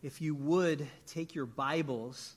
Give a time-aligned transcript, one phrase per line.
[0.00, 2.34] if you would take your Bibles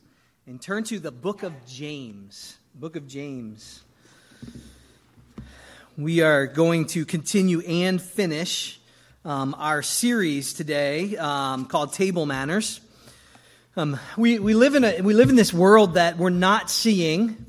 [0.47, 2.57] and turn to the book of James.
[2.73, 3.83] Book of James.
[5.95, 8.79] We are going to continue and finish
[9.23, 12.81] um, our series today um, called Table Manners.
[13.77, 17.45] Um, we, we, live in a, we live in this world that we're not seeing.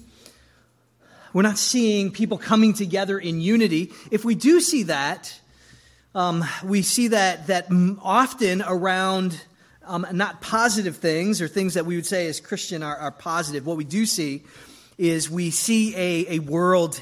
[1.33, 3.93] We're not seeing people coming together in unity.
[4.11, 5.41] If we do see that,
[6.15, 7.69] um, we see that, that
[8.03, 9.41] often around
[9.85, 13.67] um, not positive things or things that we would say as Christian are, are positive.
[13.67, 14.43] What we do see
[14.99, 17.01] is we see a, a world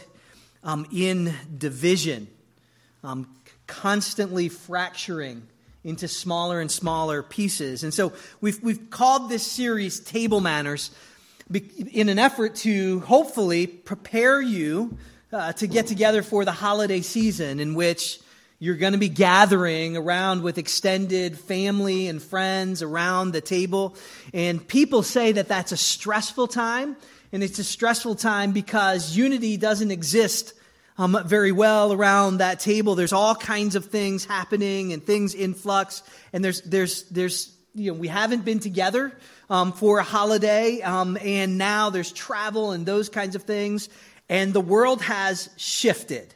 [0.62, 2.28] um, in division,
[3.02, 3.28] um,
[3.66, 5.46] constantly fracturing
[5.84, 7.84] into smaller and smaller pieces.
[7.84, 10.90] And so we've, we've called this series Table Manners
[11.92, 14.96] in an effort to hopefully prepare you
[15.32, 18.20] uh, to get together for the holiday season in which
[18.62, 23.96] you're going to be gathering around with extended family and friends around the table.
[24.34, 26.94] And people say that that's a stressful time.
[27.32, 30.52] And it's a stressful time because unity doesn't exist
[30.98, 32.94] um, very well around that table.
[32.94, 36.02] There's all kinds of things happening and things in flux.
[36.34, 39.16] And there's, there's, there's, you know, we haven't been together
[39.48, 40.82] um, for a holiday.
[40.82, 43.88] Um, and now there's travel and those kinds of things.
[44.28, 46.34] And the world has shifted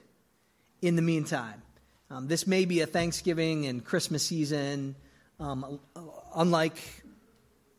[0.80, 1.63] in the meantime.
[2.10, 4.94] Um, this may be a Thanksgiving and Christmas season
[5.40, 5.80] um,
[6.34, 6.76] unlike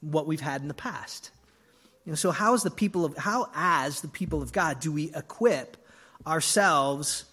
[0.02, 1.31] what we've had in the past.
[2.06, 4.92] You know, so how as the people of how as the people of God do
[4.92, 5.78] we equip
[6.26, 7.26] ourselves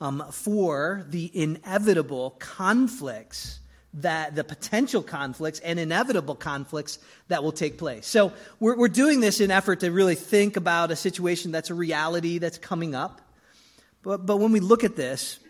[0.00, 3.60] um, for the inevitable conflicts
[3.94, 8.06] that the potential conflicts and inevitable conflicts that will take place.
[8.06, 11.74] So we're, we're doing this in effort to really think about a situation that's a
[11.74, 13.22] reality that's coming up.
[14.02, 15.40] But, but when we look at this,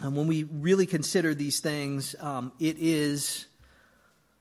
[0.00, 3.46] and when we really consider these things, um, it is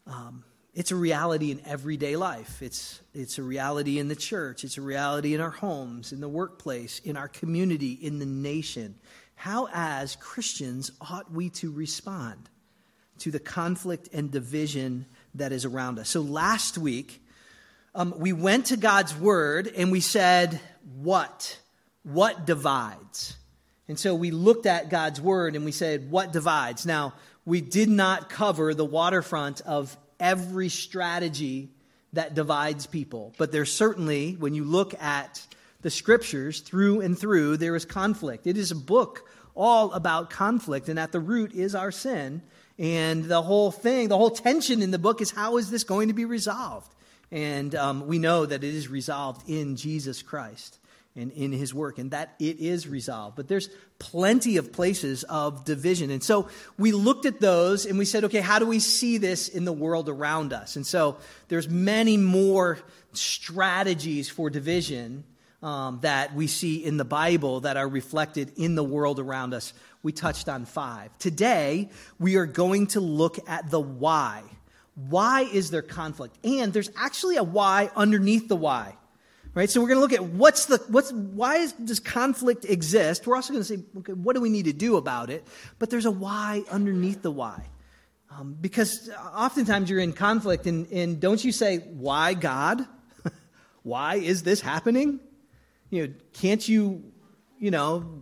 [0.05, 2.61] um, it's a reality in everyday life.
[2.61, 4.63] It's it's a reality in the church.
[4.63, 8.95] It's a reality in our homes, in the workplace, in our community, in the nation.
[9.33, 12.49] How, as Christians, ought we to respond
[13.19, 16.09] to the conflict and division that is around us?
[16.09, 17.23] So last week,
[17.95, 20.59] um, we went to God's word and we said,
[21.01, 21.59] "What?
[22.03, 23.35] What divides?"
[23.87, 26.85] And so we looked at God's word and we said, what divides?
[26.85, 27.13] Now,
[27.45, 31.69] we did not cover the waterfront of every strategy
[32.13, 35.45] that divides people, but there's certainly, when you look at
[35.81, 38.47] the scriptures through and through, there is conflict.
[38.47, 42.41] It is a book all about conflict, and at the root is our sin.
[42.79, 46.09] And the whole thing, the whole tension in the book is how is this going
[46.09, 46.93] to be resolved?
[47.31, 50.79] And um, we know that it is resolved in Jesus Christ
[51.17, 53.35] and in his work, and that it is resolved.
[53.35, 53.69] But there's
[53.99, 56.11] plenty of places of division.
[56.11, 56.47] And so
[56.77, 59.73] we looked at those and we said, okay, how do we see this in the
[59.73, 60.75] world around us?
[60.75, 61.17] And so
[61.47, 62.79] there's many more
[63.13, 65.23] strategies for division
[65.63, 69.73] um, that we see in the Bible that are reflected in the world around us.
[70.03, 71.17] We touched on five.
[71.17, 71.89] Today,
[72.19, 74.43] we are going to look at the why.
[74.95, 76.37] Why is there conflict?
[76.43, 78.95] And there's actually a why underneath the why.
[79.57, 79.71] Right?
[79.71, 83.25] So we're going to look at what's the, what's, why is, does conflict exist?
[83.25, 85.47] We're also going to say, okay, what do we need to do about it?
[85.79, 87.65] But there's a why underneath the why.
[88.29, 92.85] Um, because oftentimes you're in conflict, and, and don't you say, why God?
[93.81, 95.19] why is this happening?
[95.89, 97.11] You know, can't you,
[97.57, 98.21] you know,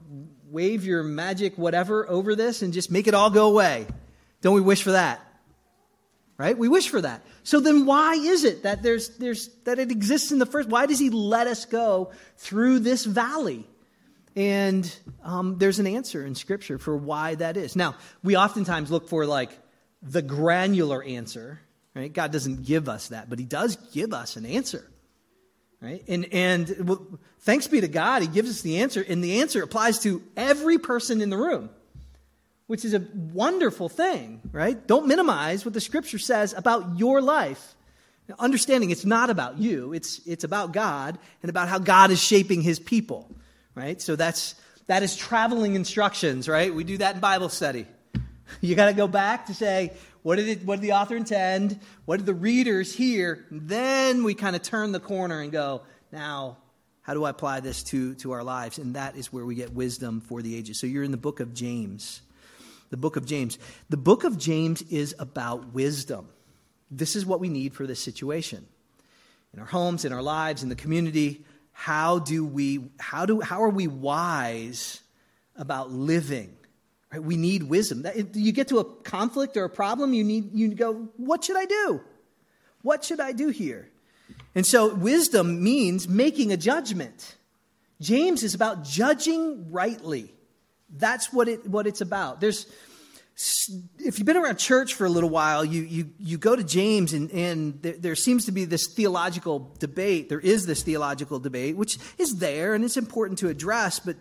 [0.49, 3.87] wave your magic whatever over this and just make it all go away?
[4.39, 5.19] Don't we wish for that?
[6.37, 6.57] Right?
[6.57, 7.25] We wish for that.
[7.43, 10.67] So then why is it that there's, there's, that it exists in the first?
[10.67, 13.65] Why does he let us go through this valley?
[14.35, 17.75] And um, there's an answer in Scripture for why that is.
[17.75, 19.49] Now, we oftentimes look for like
[20.01, 21.61] the granular answer,
[21.93, 22.11] right?
[22.11, 24.85] God doesn't give us that, but He does give us an answer,
[25.81, 26.03] right?
[26.07, 27.07] And and well,
[27.39, 30.77] thanks be to God, He gives us the answer, and the answer applies to every
[30.77, 31.69] person in the room
[32.67, 34.87] which is a wonderful thing, right?
[34.87, 37.75] Don't minimize what the scripture says about your life.
[38.27, 42.21] Now, understanding it's not about you, it's, it's about God and about how God is
[42.21, 43.29] shaping his people,
[43.75, 44.01] right?
[44.01, 44.55] So that's,
[44.87, 46.73] that is traveling instructions, right?
[46.73, 47.85] We do that in Bible study.
[48.61, 51.79] You got to go back to say, what did, it, what did the author intend?
[52.05, 53.43] What did the readers hear?
[53.49, 55.81] Then we kind of turn the corner and go,
[56.11, 56.57] now,
[57.01, 58.77] how do I apply this to, to our lives?
[58.77, 60.79] And that is where we get wisdom for the ages.
[60.79, 62.21] So you're in the book of James
[62.89, 63.57] the book of James.
[63.89, 66.29] The book of James is about wisdom.
[66.91, 68.65] This is what we need for this situation.
[69.53, 73.63] In our homes, in our lives, in the community, how do we how do how
[73.63, 75.01] are we wise
[75.55, 76.55] about living?
[77.11, 77.23] Right?
[77.23, 78.05] We need wisdom.
[78.33, 81.65] You get to a conflict or a problem, you need you go, what should I
[81.65, 82.01] do?
[82.81, 83.89] What should I do here?
[84.53, 87.35] And so, wisdom means making a judgment.
[87.99, 90.34] James is about judging rightly.
[90.89, 92.41] That's what, it, what it's about.
[92.41, 92.67] There's,
[93.99, 97.13] if you've been around church for a little while, you, you, you go to James,
[97.13, 100.29] and, and there, there, seems to be this theological debate.
[100.29, 104.15] There is this theological debate, which is there and it's important to address, but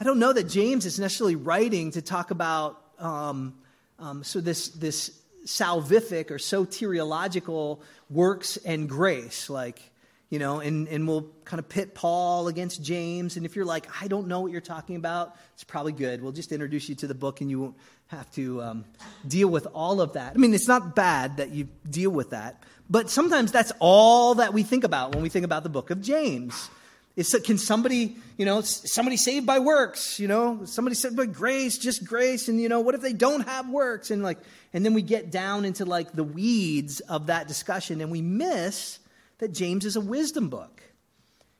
[0.00, 3.54] I don't know that James is necessarily writing to talk about um,
[3.98, 7.80] um, so this, this salvific or soteriological
[8.10, 9.48] works and grace.
[9.48, 9.80] Like,
[10.28, 13.36] you know, and, and we'll kind of pit Paul against James.
[13.36, 16.22] And if you're like, I don't know what you're talking about, it's probably good.
[16.22, 17.76] We'll just introduce you to the book and you won't
[18.08, 18.84] have to um,
[19.26, 20.32] deal with all of that.
[20.34, 24.52] I mean, it's not bad that you deal with that, but sometimes that's all that
[24.52, 26.70] we think about when we think about the book of James.
[27.14, 31.78] Is, can somebody, you know, somebody saved by works, you know, somebody saved by grace,
[31.78, 34.10] just grace, and you know, what if they don't have works?
[34.10, 34.38] And like,
[34.74, 38.98] and then we get down into like the weeds of that discussion, and we miss
[39.38, 40.82] that James is a wisdom book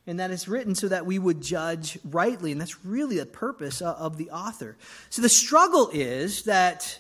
[0.07, 2.53] and that it's written so that we would judge rightly.
[2.53, 4.77] And that's really the purpose of the author.
[5.11, 6.99] So the struggle is that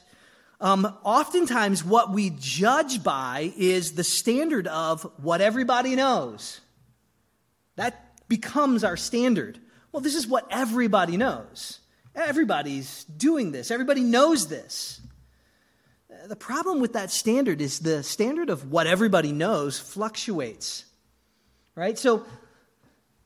[0.60, 6.60] um, oftentimes what we judge by is the standard of what everybody knows.
[7.76, 9.60] That becomes our standard.
[9.92, 11.80] Well, this is what everybody knows.
[12.14, 15.00] Everybody's doing this, everybody knows this.
[16.28, 20.84] The problem with that standard is the standard of what everybody knows fluctuates.
[21.74, 21.98] Right?
[21.98, 22.24] So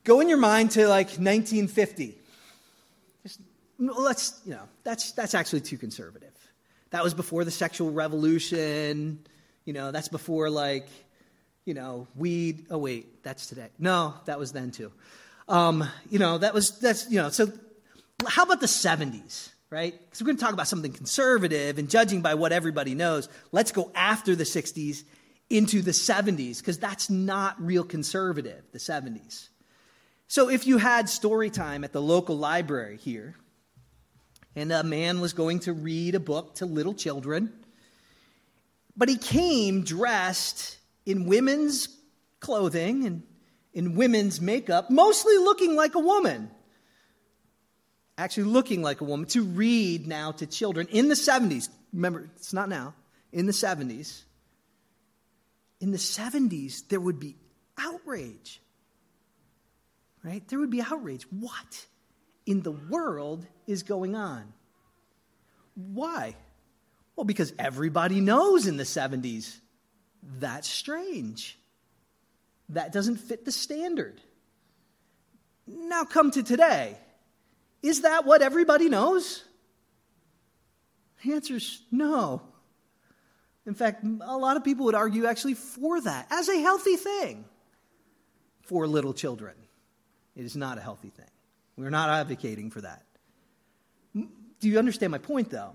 [0.04, 2.18] go in your mind to like 1950.
[3.22, 3.40] Just,
[3.78, 6.34] let's, you know, that's, that's actually too conservative.
[6.90, 9.20] That was before the sexual revolution.
[9.64, 10.88] You know, that's before like,
[11.64, 12.66] you know, weed.
[12.70, 13.68] Oh, wait, that's today.
[13.78, 14.92] No, that was then too.
[15.48, 17.52] Um, you know, that was, that's, you know, so
[18.26, 19.50] how about the 70s?
[19.70, 19.92] Right?
[19.92, 23.28] Because we're going to talk about something conservative and judging by what everybody knows.
[23.52, 25.04] Let's go after the 60s
[25.48, 29.48] into the 70s, because that's not real conservative, the 70s.
[30.28, 33.34] So if you had story time at the local library here,
[34.54, 37.52] and a man was going to read a book to little children,
[38.96, 41.88] but he came dressed in women's
[42.40, 43.22] clothing and
[43.72, 46.50] in women's makeup, mostly looking like a woman
[48.20, 51.68] actually looking like a woman, to read now to children in the 70s.
[51.92, 52.94] Remember, it's not now,
[53.32, 54.22] in the 70s.
[55.80, 57.36] In the 70s, there would be
[57.78, 58.60] outrage.
[60.22, 60.46] Right?
[60.48, 61.24] There would be outrage.
[61.30, 61.86] What
[62.44, 64.52] in the world is going on?
[65.74, 66.36] Why?
[67.16, 69.56] Well, because everybody knows in the 70s
[70.38, 71.58] that's strange.
[72.68, 74.20] That doesn't fit the standard.
[75.66, 76.98] Now come to today.
[77.82, 79.44] Is that what everybody knows?
[81.22, 82.42] The answer is no.
[83.66, 87.44] In fact, a lot of people would argue actually for that as a healthy thing
[88.62, 89.54] for little children.
[90.34, 91.30] It is not a healthy thing.
[91.76, 93.04] We're not advocating for that.
[94.14, 95.72] Do you understand my point, though?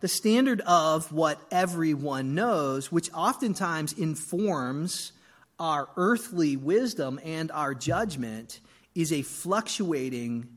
[0.00, 5.12] The standard of what everyone knows, which oftentimes informs
[5.58, 8.60] our earthly wisdom and our judgment,
[8.94, 10.48] is a fluctuating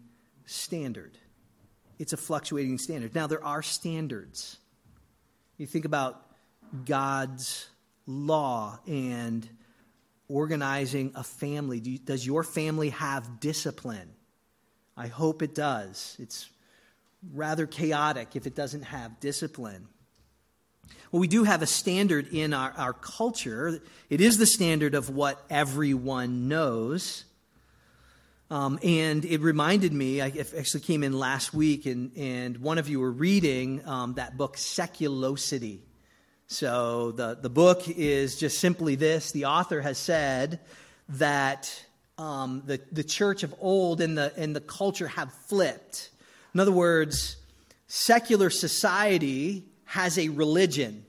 [0.48, 1.18] standard.
[2.00, 3.14] It's a fluctuating standard.
[3.14, 4.58] Now, there are standards.
[5.58, 6.26] You think about
[6.86, 7.68] God's
[8.06, 9.48] law and
[10.28, 11.80] organizing a family.
[11.80, 14.10] Do you, does your family have discipline?
[14.96, 16.16] I hope it does.
[16.20, 16.50] It's
[17.34, 19.88] rather chaotic if it doesn't have discipline.
[21.12, 23.82] Well, we do have a standard in our, our culture.
[24.10, 27.26] It is the standard of what everyone knows.
[28.50, 32.88] Um, and it reminded me, I actually came in last week, and, and one of
[32.88, 35.80] you were reading um, that book, Seculosity.
[36.48, 40.62] So the, the book is just simply this the author has said
[41.10, 41.70] that
[42.18, 46.10] um, the, the church of old and the, and the culture have flipped.
[46.54, 47.36] In other words,
[47.88, 51.06] secular society has a religion,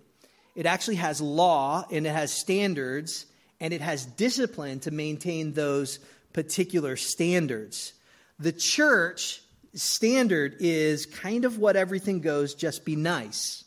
[0.57, 3.26] it actually has law and it has standards
[3.61, 6.00] and it has discipline to maintain those
[6.32, 7.92] particular standards.
[8.38, 9.40] The church
[9.75, 13.64] standard is kind of what everything goes, just be nice.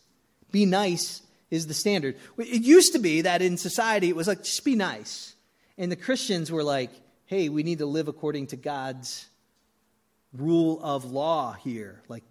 [0.52, 2.16] Be nice is the standard.
[2.38, 5.36] It used to be that in society it was like, just be nice.
[5.78, 6.92] And the Christians were like,
[7.26, 9.28] hey, we need to live according to God's
[10.34, 12.02] rule of law here.
[12.08, 12.24] Like,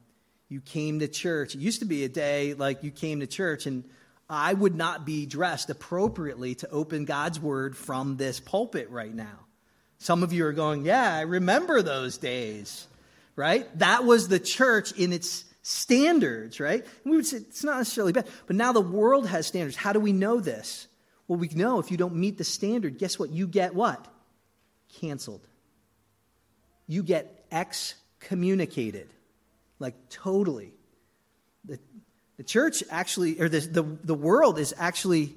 [0.48, 1.54] you came to church.
[1.54, 3.84] It used to be a day like you came to church, and
[4.28, 9.46] I would not be dressed appropriately to open God's word from this pulpit right now.
[10.00, 12.88] Some of you are going, Yeah, I remember those days,
[13.36, 13.68] right?
[13.78, 16.82] That was the church in its standards, right?
[17.04, 18.26] And we would say it's not necessarily bad.
[18.46, 19.76] But now the world has standards.
[19.76, 20.88] How do we know this?
[21.28, 23.30] Well, we know if you don't meet the standard, guess what?
[23.30, 24.04] You get what?
[25.00, 25.46] Canceled.
[26.86, 29.08] You get excommunicated.
[29.78, 30.72] Like, totally.
[31.66, 31.78] The,
[32.38, 35.34] the church actually, or the, the, the world is actually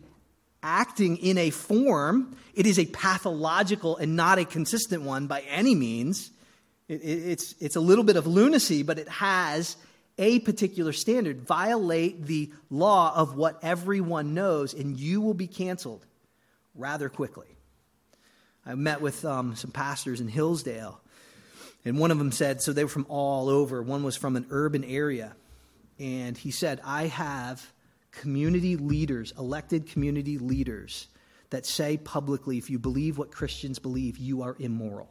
[0.63, 2.35] acting in a form.
[2.55, 6.31] It is a pathological and not a consistent one by any means.
[6.87, 9.75] It, it, it's, it's a little bit of lunacy, but it has
[10.17, 11.41] a particular standard.
[11.41, 16.05] Violate the law of what everyone knows, and you will be canceled
[16.75, 17.47] rather quickly.
[18.65, 21.01] I met with um, some pastors in Hillsdale,
[21.83, 23.81] and one of them said, so they were from all over.
[23.81, 25.35] One was from an urban area.
[25.99, 27.71] And he said, I have
[28.13, 31.07] community leaders, elected community leaders,
[31.49, 35.09] that say publicly, if you believe what Christians believe, you are immoral.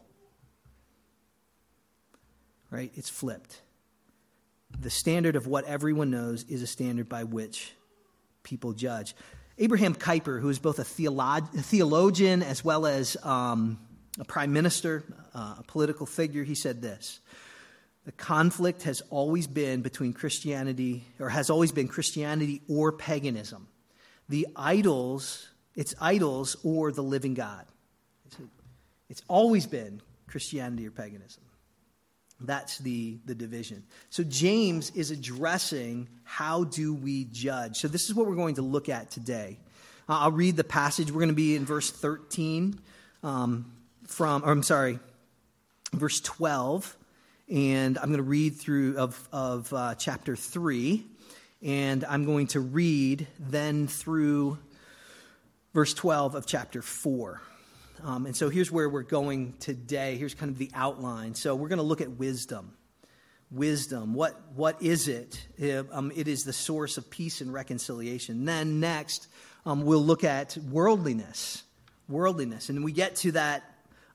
[2.71, 2.91] Right?
[2.95, 3.61] It's flipped.
[4.81, 7.73] The standard of what everyone knows is a standard by which
[8.43, 9.15] people judge.
[9.59, 13.79] Abraham Kuyper, who is both a, theolog- theologian as well as um,
[14.19, 15.05] a prime minister,
[15.35, 17.21] uh, a political figure, he said this
[18.05, 23.69] The conflict has always been between Christianity, or has always been Christianity or paganism.
[24.29, 27.67] The idols, it's idols or the living God.
[29.09, 31.43] It's, always been Christianity or paganism.
[32.41, 33.85] That's the, the division.
[34.09, 37.77] So James is addressing how do we judge.
[37.77, 39.59] So this is what we're going to look at today.
[40.09, 41.11] I'll read the passage.
[41.11, 42.81] We're going to be in verse 13
[43.23, 43.71] um,
[44.07, 44.99] from, or I'm sorry,
[45.93, 46.97] verse 12.
[47.53, 51.05] And I'm going to read through of, of uh, chapter 3.
[51.61, 54.57] And I'm going to read then through
[55.75, 57.43] verse 12 of chapter 4.
[58.05, 60.17] Um, and so here's where we're going today.
[60.17, 61.35] Here's kind of the outline.
[61.35, 62.73] So we're going to look at wisdom.
[63.51, 64.15] Wisdom.
[64.15, 65.47] What, what is it?
[65.93, 68.47] Um, it is the source of peace and reconciliation.
[68.47, 69.29] Then next,
[69.67, 71.65] um, we'll look at worldliness.
[72.09, 72.71] Worldliness.
[72.71, 73.63] And we get to that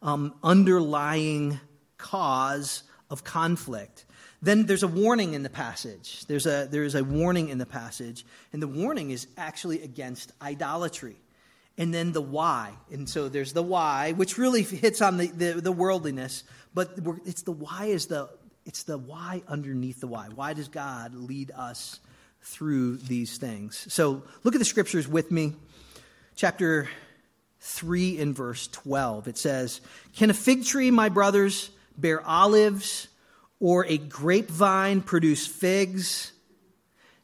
[0.01, 1.59] um, underlying
[1.99, 4.05] cause of conflict.
[4.41, 6.25] Then there's a warning in the passage.
[6.25, 8.25] There's a, there's a warning in the passage.
[8.53, 11.15] And the warning is actually against idolatry
[11.77, 12.73] and then the why.
[12.91, 17.43] And so there's the why, which really hits on the, the, the worldliness, but it's
[17.43, 18.29] the why is the
[18.65, 20.27] it's the why underneath the why.
[20.35, 22.01] Why does God lead us
[22.41, 23.85] through these things?
[23.93, 25.53] So look at the scriptures with me.
[26.35, 26.89] Chapter
[27.61, 29.29] 3 in verse 12.
[29.29, 29.79] It says,
[30.17, 33.07] Can a fig tree, my brothers, bear olives,
[33.59, 36.31] or a grapevine produce figs?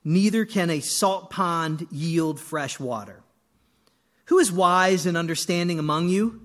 [0.03, 3.21] Neither can a salt pond yield fresh water.
[4.25, 6.41] Who is wise and understanding among you?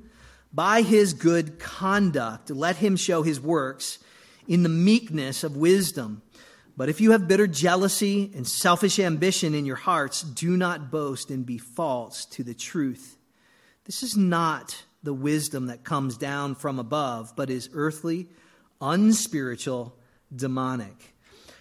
[0.53, 3.99] By his good conduct, let him show his works
[4.47, 6.23] in the meekness of wisdom.
[6.77, 11.31] But if you have bitter jealousy and selfish ambition in your hearts, do not boast
[11.31, 13.17] and be false to the truth.
[13.85, 18.29] This is not the wisdom that comes down from above, but is earthly,
[18.81, 19.97] unspiritual,
[20.35, 21.15] demonic.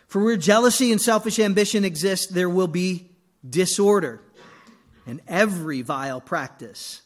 [0.08, 3.12] For where jealousy and selfish ambition exist, there will be
[3.48, 4.22] disorder
[5.06, 7.02] and every vile practice.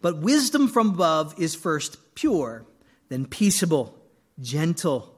[0.00, 2.66] But wisdom from above is first pure,
[3.08, 3.98] then peaceable,
[4.40, 5.14] gentle,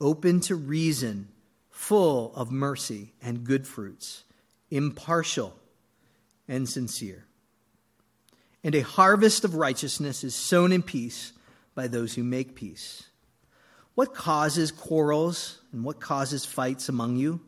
[0.00, 1.28] open to reason,
[1.70, 4.24] full of mercy and good fruits,
[4.70, 5.54] impartial
[6.48, 7.23] and sincere.
[8.64, 11.32] And a harvest of righteousness is sown in peace
[11.76, 13.04] by those who make peace.
[13.94, 17.40] What causes quarrels and what causes fights among you?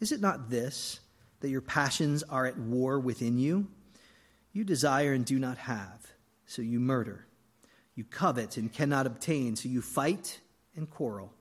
[0.00, 1.00] Is it not this?
[1.40, 3.68] that your passions are at war within you?
[4.52, 6.06] You desire and do not have,
[6.46, 7.26] so you murder.
[7.94, 10.40] You covet and cannot obtain, so you fight
[10.76, 11.32] and quarrel.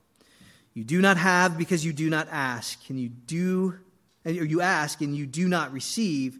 [0.74, 3.80] You do not have because you do not ask, and you do
[4.26, 6.40] or you ask and you do not receive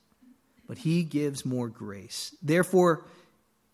[0.71, 2.33] But he gives more grace.
[2.41, 3.03] Therefore,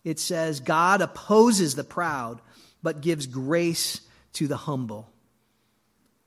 [0.02, 2.40] it says, God opposes the proud,
[2.82, 4.00] but gives grace
[4.32, 5.08] to the humble.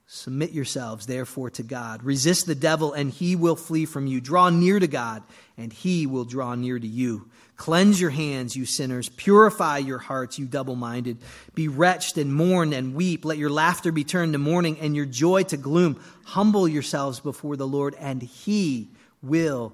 [0.08, 2.04] Submit yourselves, therefore, to God.
[2.04, 4.22] Resist the devil, and he will flee from you.
[4.22, 5.24] Draw near to God,
[5.58, 7.30] and he will draw near to you.
[7.58, 9.10] Cleanse your hands, you sinners.
[9.10, 11.18] Purify your hearts, you double minded.
[11.54, 13.26] Be wretched and mourn and weep.
[13.26, 16.02] Let your laughter be turned to mourning and your joy to gloom.
[16.24, 18.88] Humble yourselves before the Lord, and he
[19.22, 19.74] will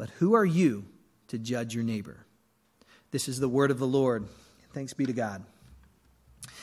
[0.00, 0.86] But who are you
[1.28, 2.24] to judge your neighbor?
[3.10, 4.26] This is the word of the Lord.
[4.72, 5.44] Thanks be to God.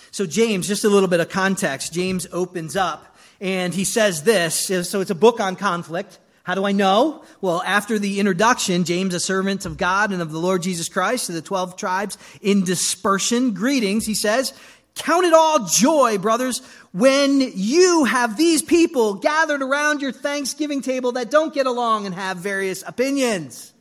[0.10, 1.94] So, James, just a little bit of context.
[1.94, 4.89] James opens up and he says this.
[4.89, 6.17] So, it's a book on conflict.
[6.46, 7.24] How do I know?
[7.39, 11.27] Well, after the introduction, James, a servant of God and of the Lord Jesus Christ
[11.27, 14.51] to the 12 tribes in dispersion, greetings, he says,
[14.98, 16.62] Count it all joy, brothers,
[16.92, 22.16] when you have these people gathered around your Thanksgiving table that don't get along and
[22.16, 23.74] have various opinions.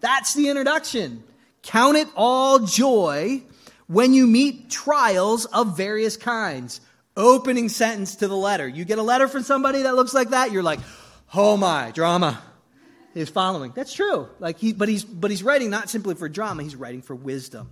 [0.00, 1.22] That's the introduction.
[1.62, 3.42] Count it all joy
[3.86, 6.80] when you meet trials of various kinds.
[7.16, 8.68] Opening sentence to the letter.
[8.68, 10.80] You get a letter from somebody that looks like that, you're like,
[11.34, 12.42] oh my, drama
[13.14, 13.72] is following.
[13.74, 14.28] That's true.
[14.38, 17.70] Like he, but he's, but he's writing not simply for drama, he's writing for wisdom,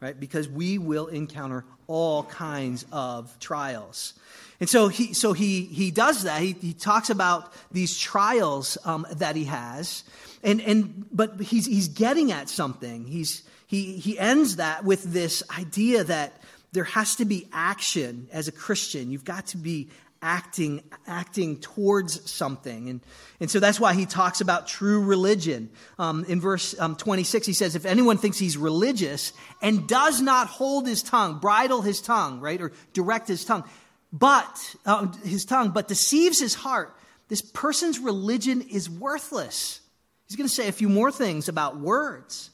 [0.00, 0.18] right?
[0.18, 4.14] Because we will encounter all kinds of trials.
[4.60, 6.40] And so he, so he, he does that.
[6.40, 10.04] He, he talks about these trials um, that he has.
[10.42, 13.06] And, and, but he's, he's getting at something.
[13.06, 16.40] He's, he, he ends that with this idea that
[16.72, 19.10] there has to be action as a Christian.
[19.10, 19.88] You've got to be
[20.22, 23.00] acting acting towards something and,
[23.40, 27.52] and so that's why he talks about true religion um, in verse um, 26 he
[27.52, 29.32] says if anyone thinks he's religious
[29.62, 33.64] and does not hold his tongue bridle his tongue right or direct his tongue
[34.12, 36.96] but uh, his tongue but deceives his heart
[37.28, 39.80] this person's religion is worthless
[40.26, 42.50] he's going to say a few more things about words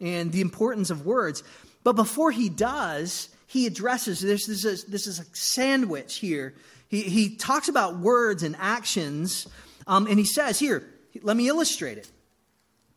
[0.00, 1.42] and the importance of words.
[1.82, 6.54] But before he does, he addresses this, this, is, this is a sandwich here.
[6.94, 9.46] He, he talks about words and actions,
[9.86, 10.84] um, and he says, Here,
[11.22, 12.08] let me illustrate it.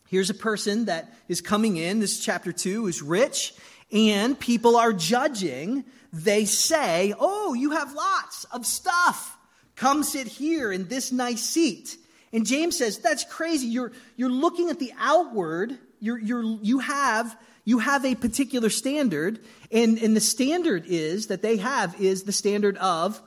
[0.08, 3.54] Here's a person that is coming in, this is chapter 2, is rich,
[3.92, 5.84] and people are judging.
[6.14, 9.38] They say, Oh, you have lots of stuff.
[9.76, 11.98] Come sit here in this nice seat.
[12.32, 13.68] And James says, That's crazy.
[13.68, 19.40] You're, you're looking at the outward you're, you're, you, have, you have a particular standard,
[19.72, 23.22] and, and the standard is that they have is the standard of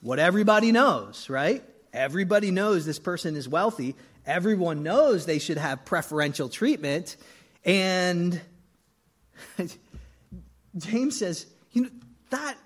[0.00, 1.64] what everybody knows, right?
[1.92, 3.96] Everybody knows this person is wealthy.
[4.26, 7.16] Everyone knows they should have preferential treatment.
[7.64, 8.40] And
[10.76, 11.90] James says, you know,
[12.30, 12.56] that,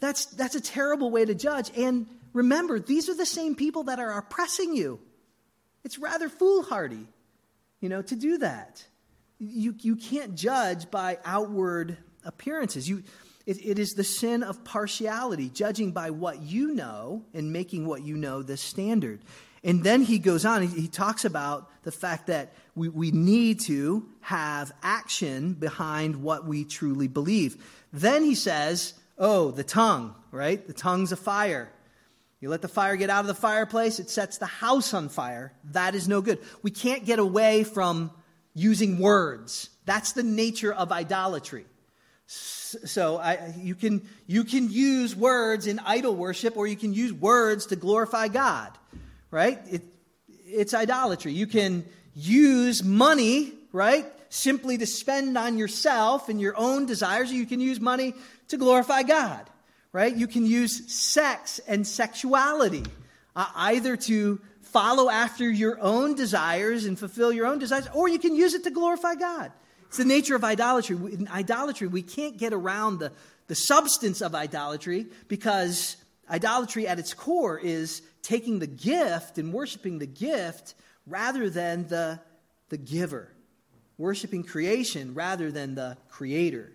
[0.00, 1.70] that's, that's a terrible way to judge.
[1.76, 5.00] And remember, these are the same people that are oppressing you.
[5.84, 7.06] It's rather foolhardy
[7.80, 8.84] you know, to do that.
[9.38, 12.88] You, you can't judge by outward appearances.
[12.88, 13.02] You,
[13.46, 18.02] it, it is the sin of partiality, judging by what you know and making what
[18.02, 19.20] you know the standard.
[19.62, 23.60] And then he goes on, he, he talks about the fact that we, we need
[23.60, 27.64] to have action behind what we truly believe.
[27.92, 30.66] Then he says, Oh, the tongue, right?
[30.66, 31.72] The tongue's a fire.
[32.40, 35.54] You let the fire get out of the fireplace, it sets the house on fire.
[35.72, 36.38] That is no good.
[36.62, 38.10] We can't get away from
[38.54, 39.70] using words.
[39.86, 41.64] That's the nature of idolatry.
[42.84, 47.12] So I, you, can, you can use words in idol worship, or you can use
[47.12, 48.70] words to glorify God,
[49.30, 49.58] right?
[49.70, 49.82] It,
[50.46, 51.32] it's idolatry.
[51.32, 51.84] You can
[52.14, 57.60] use money, right, simply to spend on yourself and your own desires, or you can
[57.60, 58.14] use money
[58.48, 59.48] to glorify God
[59.96, 60.14] right?
[60.14, 62.84] You can use sex and sexuality
[63.34, 68.18] uh, either to follow after your own desires and fulfill your own desires, or you
[68.18, 69.52] can use it to glorify God.
[69.96, 70.94] It's the nature of idolatry.
[70.94, 73.12] In idolatry, we can't get around the,
[73.46, 75.96] the substance of idolatry because
[76.28, 80.74] idolatry at its core is taking the gift and worshiping the gift
[81.06, 82.20] rather than the,
[82.68, 83.32] the giver,
[83.96, 86.74] worshiping creation rather than the creator.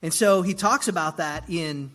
[0.00, 1.90] And so he talks about that in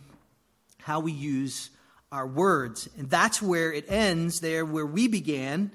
[0.82, 1.70] how we use
[2.12, 2.90] our words.
[2.98, 5.70] And that's where it ends, there where we began.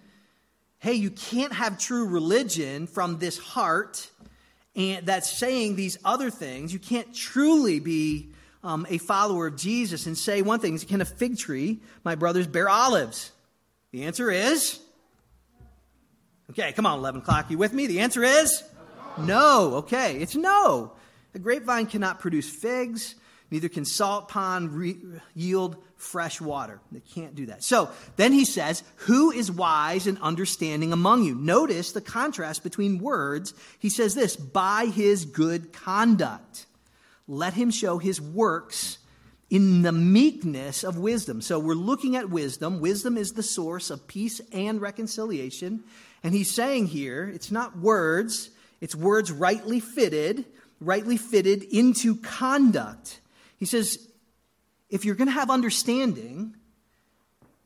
[0.78, 4.12] Hey, you can't have true religion from this heart
[4.78, 6.72] and that's saying these other things.
[6.72, 8.30] You can't truly be
[8.64, 12.48] um, a follower of Jesus and say one thing can a fig tree, my brothers,
[12.48, 13.32] bear olives?
[13.92, 14.80] The answer is
[16.52, 17.52] okay, come on, 11 o'clock.
[17.52, 17.88] You with me?
[17.88, 18.64] The answer is
[19.18, 19.76] no.
[19.76, 20.94] Okay, it's no.
[21.34, 23.16] A grapevine cannot produce figs
[23.50, 24.98] Neither can salt pond re-
[25.34, 26.80] yield fresh water.
[26.92, 27.64] They can't do that.
[27.64, 31.36] So then he says, Who is wise and understanding among you?
[31.36, 33.54] Notice the contrast between words.
[33.80, 36.66] He says this by his good conduct.
[37.28, 39.00] Let him show his works
[39.50, 41.42] in the meekness of wisdom.
[41.42, 42.80] So we're looking at wisdom.
[42.80, 45.84] Wisdom is the source of peace and reconciliation.
[46.24, 48.50] And he's saying here, it's not words,
[48.82, 50.46] it's words rightly fitted,
[50.80, 53.20] rightly fitted into conduct.
[53.58, 54.07] He says,
[54.90, 56.56] if you're going to have understanding,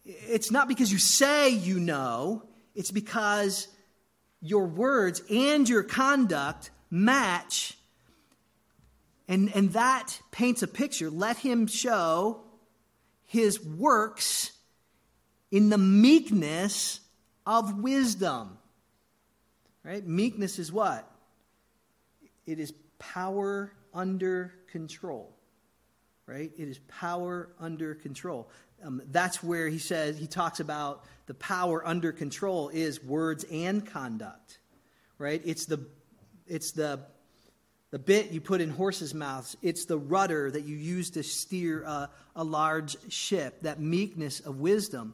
[0.06, 2.44] it's not because you say you know,
[2.76, 3.68] it's because
[4.42, 7.78] your words and your conduct match.
[9.28, 11.10] And, and that paints a picture.
[11.10, 12.44] Let him show
[13.26, 14.52] his works
[15.52, 17.00] in the meekness
[17.46, 18.58] of wisdom.
[19.84, 20.06] Right?
[20.06, 21.10] Meekness is what?
[22.46, 25.36] It is power under control
[26.32, 26.52] right?
[26.58, 28.50] It is power under control.
[28.84, 33.86] Um, that's where he says, he talks about the power under control is words and
[33.86, 34.60] conduct,
[35.18, 35.42] right?
[35.44, 35.86] It's the,
[36.48, 37.02] it's the,
[37.92, 39.58] the bit you put in horses' mouths.
[39.62, 44.60] It's the rudder that you use to steer a, a large ship, that meekness of
[44.60, 45.14] wisdom.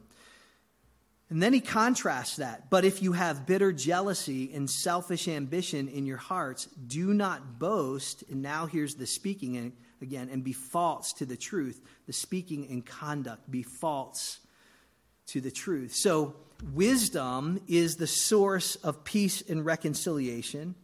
[1.30, 2.70] And then he contrasts that.
[2.70, 8.24] But if you have bitter jealousy and selfish ambition in your hearts, do not boast.
[8.30, 11.80] And now here's the speaking again, and be false to the truth.
[12.06, 14.38] The speaking and conduct be false
[15.26, 15.94] to the truth.
[15.94, 16.34] So,
[16.72, 20.74] wisdom is the source of peace and reconciliation.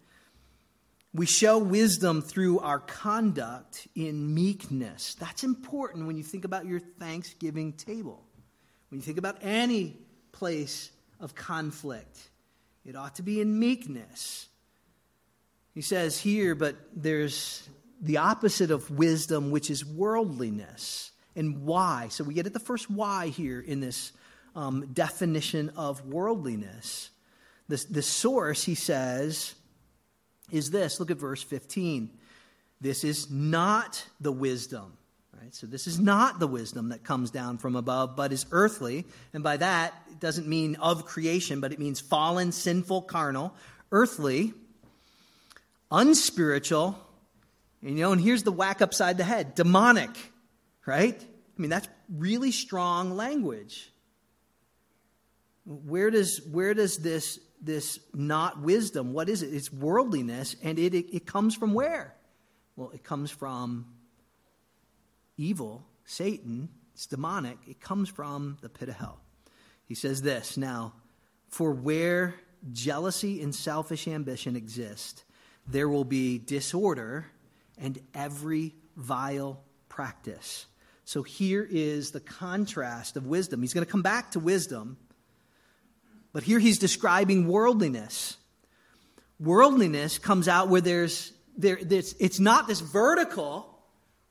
[1.12, 5.14] We show wisdom through our conduct in meekness.
[5.14, 8.24] That's important when you think about your Thanksgiving table.
[8.90, 9.96] When you think about any
[10.44, 12.18] place of conflict,
[12.85, 14.46] it ought to be in meekness.
[15.72, 17.66] He says here, but there's
[18.02, 21.12] the opposite of wisdom, which is worldliness.
[21.35, 22.09] And why?
[22.11, 24.12] So we get at the first why here in this
[24.54, 27.09] um, definition of worldliness.
[27.70, 29.54] The, the source, he says,
[30.50, 31.00] is this.
[31.00, 32.11] Look at verse 15.
[32.83, 34.98] This is not the wisdom.
[35.40, 35.55] Right?
[35.55, 39.05] So this is not the wisdom that comes down from above, but is earthly.
[39.33, 43.55] And by that, it doesn't mean of creation, but it means fallen, sinful, carnal,
[43.90, 44.55] earthly,
[45.90, 46.99] unspiritual,
[47.85, 50.11] and, you know, and here's the whack upside the head demonic,
[50.87, 51.20] right?
[51.23, 53.92] I mean, that's really strong language.
[55.66, 59.53] Where does, where does this, this not wisdom, what is it?
[59.53, 62.14] It's worldliness, and it, it, it comes from where?
[62.77, 63.87] Well, it comes from
[65.37, 67.59] evil, Satan, it's demonic.
[67.66, 69.20] It comes from the pit of hell.
[69.87, 70.94] He says this now,
[71.49, 72.35] for where
[72.73, 75.25] jealousy and selfish ambition exist,
[75.66, 77.27] there will be disorder
[77.79, 80.66] and every vile practice.
[81.05, 83.61] So here is the contrast of wisdom.
[83.61, 84.97] He's going to come back to wisdom,
[86.33, 88.37] but here he's describing worldliness.
[89.38, 93.73] Worldliness comes out where there's there it's, it's not this vertical,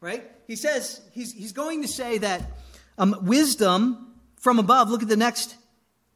[0.03, 0.29] right?
[0.47, 2.41] He says he's he's going to say that
[2.97, 4.89] um, wisdom from above.
[4.89, 5.55] Look at the next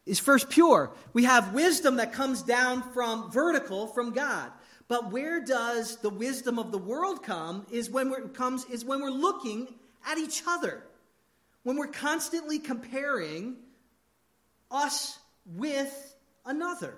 [0.05, 0.91] is first pure.
[1.13, 4.51] We have wisdom that comes down from vertical from God.
[4.89, 9.01] But where does the wisdom of the world come is when we're, comes is when
[9.01, 9.73] we're looking
[10.05, 10.83] at each other.
[11.63, 13.55] When we're constantly comparing
[14.69, 16.95] us with another.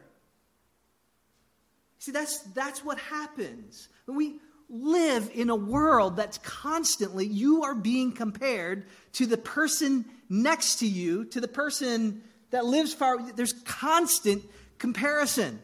[1.99, 3.89] See, that's, that's what happens.
[4.05, 10.05] When we live in a world that's constantly, you are being compared to the person
[10.29, 13.31] next to you, to the person that lives far.
[13.31, 14.43] There's constant
[14.77, 15.59] comparison.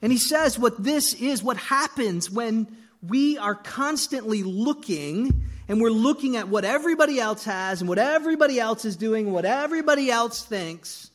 [0.00, 2.74] And he says what this is, what happens when
[3.06, 8.58] we are constantly looking and we're looking at what everybody else has and what everybody
[8.58, 11.10] else is doing, what everybody else thinks.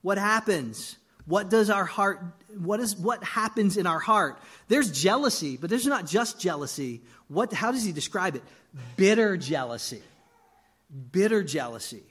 [0.00, 0.96] What happens?
[1.28, 2.20] What does our heart
[2.56, 4.38] what is what happens in our heart?
[4.68, 7.02] There's jealousy, but there's not just jealousy.
[7.28, 8.42] What how does he describe it?
[8.96, 10.02] Bitter jealousy.
[11.12, 12.02] Bitter jealousy.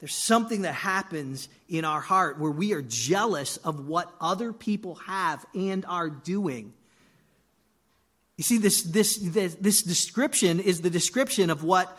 [0.00, 4.96] There's something that happens in our heart where we are jealous of what other people
[4.96, 6.72] have and are doing.
[8.36, 11.96] You see, this, this, this, this description is the description of what,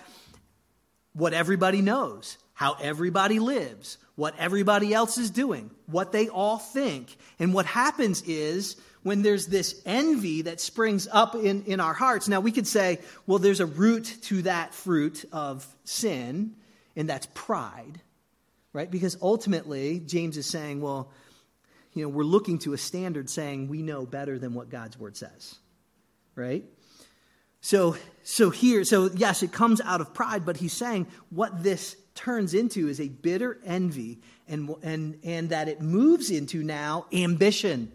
[1.13, 7.15] what everybody knows, how everybody lives, what everybody else is doing, what they all think.
[7.39, 12.27] And what happens is when there's this envy that springs up in, in our hearts,
[12.27, 16.55] now we could say, well, there's a root to that fruit of sin
[16.95, 17.99] and that's pride,
[18.73, 18.89] right?
[18.89, 21.11] Because ultimately, James is saying, well,
[21.93, 25.17] you know, we're looking to a standard saying we know better than what God's word
[25.17, 25.55] says,
[26.35, 26.63] right?
[27.61, 31.95] So, so here, so yes, it comes out of pride, but he's saying what this
[32.15, 37.91] turns into is a bitter envy and, and, and that it moves into now ambition.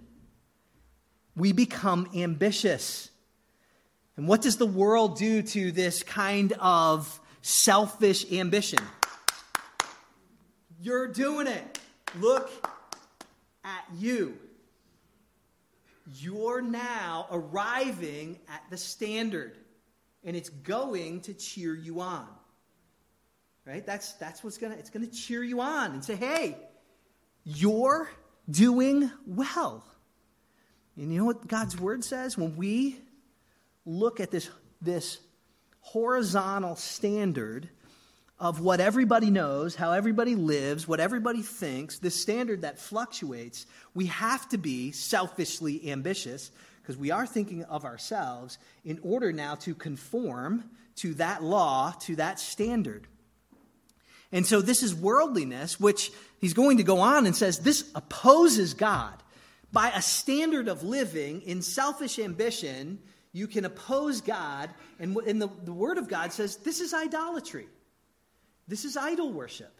[1.34, 3.10] We become ambitious.
[4.16, 8.80] And what does the world do to this kind of selfish ambition?
[10.80, 11.78] You're doing it.
[12.18, 12.50] Look
[13.64, 14.38] at you
[16.18, 19.56] you're now arriving at the standard
[20.24, 22.26] and it's going to cheer you on
[23.70, 23.86] right?
[23.86, 26.56] That's that's what's gonna it's gonna cheer you on and say hey
[27.44, 28.10] you're
[28.50, 29.84] doing well.
[30.96, 32.36] And you know what god's word says?
[32.36, 32.98] When we
[33.86, 34.50] look at this
[34.82, 35.18] this
[35.80, 37.68] horizontal standard
[38.40, 44.06] of what everybody knows, how everybody lives, what everybody thinks, this standard that fluctuates, we
[44.06, 46.50] have to be selfishly ambitious
[46.82, 50.64] because we are thinking of ourselves in order now to conform
[50.96, 53.06] to that law, to that standard.
[54.32, 58.74] And so this is worldliness, which he's going to go on and says this opposes
[58.74, 59.14] God.
[59.72, 62.98] By a standard of living in selfish ambition,
[63.32, 64.70] you can oppose God.
[64.98, 67.68] And, and the, the Word of God says this is idolatry.
[68.66, 69.72] This is idol worship.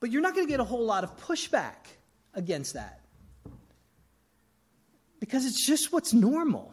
[0.00, 1.86] but you're not going to get a whole lot of pushback
[2.34, 3.00] against that
[5.20, 6.72] because it's just what's normal.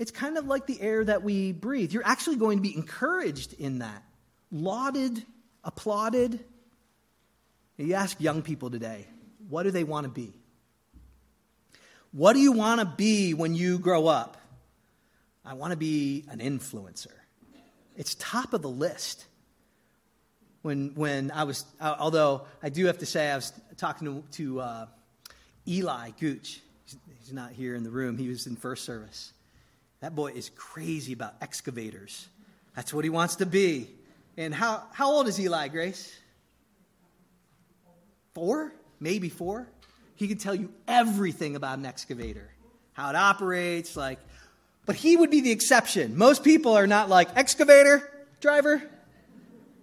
[0.00, 1.92] It's kind of like the air that we breathe.
[1.92, 4.02] You're actually going to be encouraged in that,
[4.50, 5.22] lauded,
[5.62, 6.40] applauded.
[7.76, 9.06] You ask young people today,
[9.50, 10.32] what do they want to be?
[12.12, 14.38] What do you want to be when you grow up?
[15.44, 17.12] I want to be an influencer.
[17.94, 19.26] It's top of the list.
[20.62, 24.60] When, when I was, although I do have to say, I was talking to, to
[24.60, 24.86] uh,
[25.68, 26.62] Eli Gooch.
[26.86, 29.34] He's, he's not here in the room, he was in first service.
[30.00, 32.26] That boy is crazy about excavators.
[32.74, 33.88] That's what he wants to be.
[34.36, 36.16] And how, how old is Eli, Grace?
[38.34, 38.72] Four?
[38.98, 39.68] Maybe four?
[40.14, 42.50] He can tell you everything about an excavator
[42.92, 44.18] how it operates, like
[44.86, 46.16] but he would be the exception.
[46.18, 48.10] Most people are not like excavator
[48.40, 48.82] driver,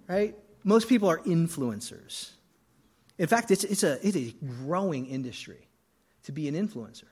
[0.08, 0.36] right?
[0.64, 2.32] Most people are influencers.
[3.18, 5.68] In fact, it's, it's, a, it's a growing industry
[6.24, 7.06] to be an influencer.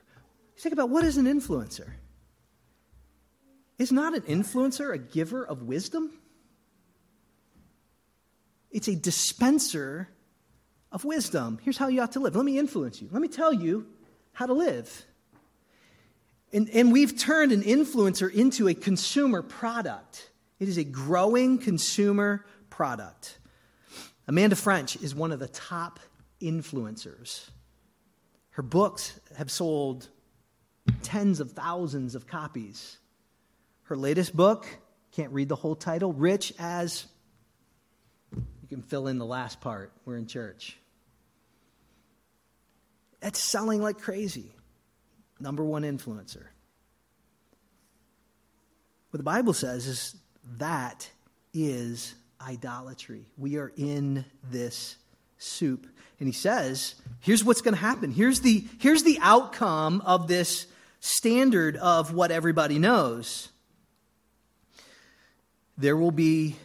[0.58, 1.88] Think about what is an influencer?
[3.78, 6.10] Is not an influencer a giver of wisdom?
[8.70, 10.08] It's a dispenser
[10.92, 11.58] of wisdom.
[11.62, 12.36] Here's how you ought to live.
[12.36, 13.08] Let me influence you.
[13.10, 13.86] Let me tell you
[14.32, 15.04] how to live.
[16.52, 20.30] And, and we've turned an influencer into a consumer product.
[20.58, 23.38] It is a growing consumer product.
[24.28, 26.00] Amanda Frances is one of the top
[26.40, 27.48] influencers.
[28.50, 30.08] Her books have sold
[31.02, 32.98] tens of thousands of copies.
[33.86, 34.66] Her latest book,
[35.12, 37.06] can't read the whole title, Rich as,
[38.34, 39.92] you can fill in the last part.
[40.04, 40.76] We're in church.
[43.20, 44.52] That's selling like crazy
[45.40, 46.44] number one influencer.
[49.10, 50.16] What the Bible says is
[50.58, 51.08] that
[51.54, 53.26] is idolatry.
[53.38, 54.96] We are in this
[55.38, 55.86] soup.
[56.18, 58.10] And he says, here's what's going to happen.
[58.10, 60.66] Here's the, here's the outcome of this
[61.00, 63.48] standard of what everybody knows.
[65.78, 66.56] There will be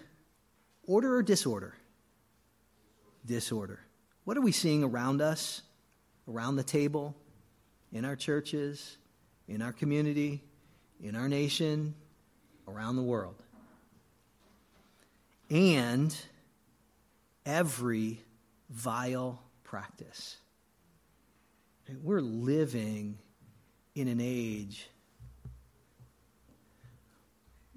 [0.85, 1.75] order or disorder?
[3.25, 3.79] Disorder.
[4.23, 5.61] What are we seeing around us,
[6.27, 7.15] around the table?
[7.91, 8.97] in our churches,
[9.47, 10.41] in our community,
[11.01, 11.93] in our nation,
[12.67, 13.35] around the world.
[15.49, 16.15] And
[17.45, 18.21] every
[18.69, 20.37] vile practice.
[22.01, 23.17] We're living
[23.95, 24.87] in an age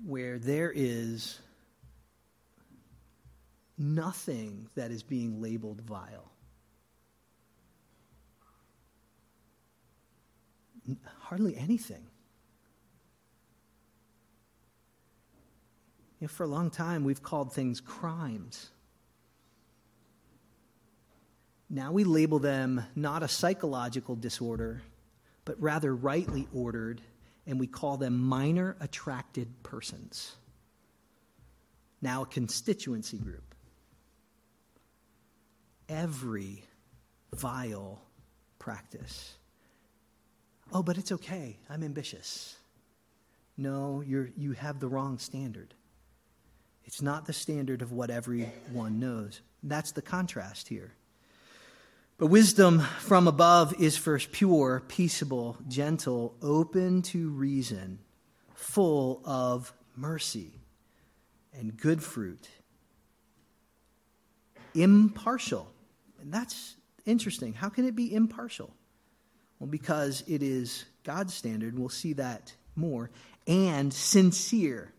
[0.02, 1.38] where there is
[3.76, 6.30] nothing that is being labeled vile.
[11.20, 12.02] hardly anything.
[16.20, 18.70] You know, for a long time, we've called things crimes.
[21.68, 24.82] Now we label them not a psychological disorder,
[25.44, 27.00] but rather rightly ordered,
[27.46, 30.36] and we call them minor attracted persons.
[32.00, 33.54] Now a constituency group.
[35.88, 36.64] Every
[37.32, 38.00] vile
[38.58, 39.34] practice
[40.74, 41.56] oh, but it's okay.
[41.70, 42.56] I'm ambitious.
[43.56, 45.74] No, you're, you have the wrong standard.
[46.84, 49.40] It's not the standard of what everyone knows.
[49.62, 50.92] That's the contrast here.
[52.16, 57.98] But wisdom from above is first pure, peaceable, gentle, open to reason,
[58.54, 60.52] full of mercy
[61.52, 62.48] and good fruit,
[64.74, 65.68] impartial.
[66.20, 67.52] And that's interesting.
[67.52, 68.72] How can it be impartial?
[69.58, 71.76] Well, because it is God's standard.
[71.76, 73.10] We'll see that more.
[73.46, 74.92] And sincere.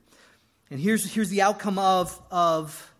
[0.69, 2.91] And here's, here's the outcome of, of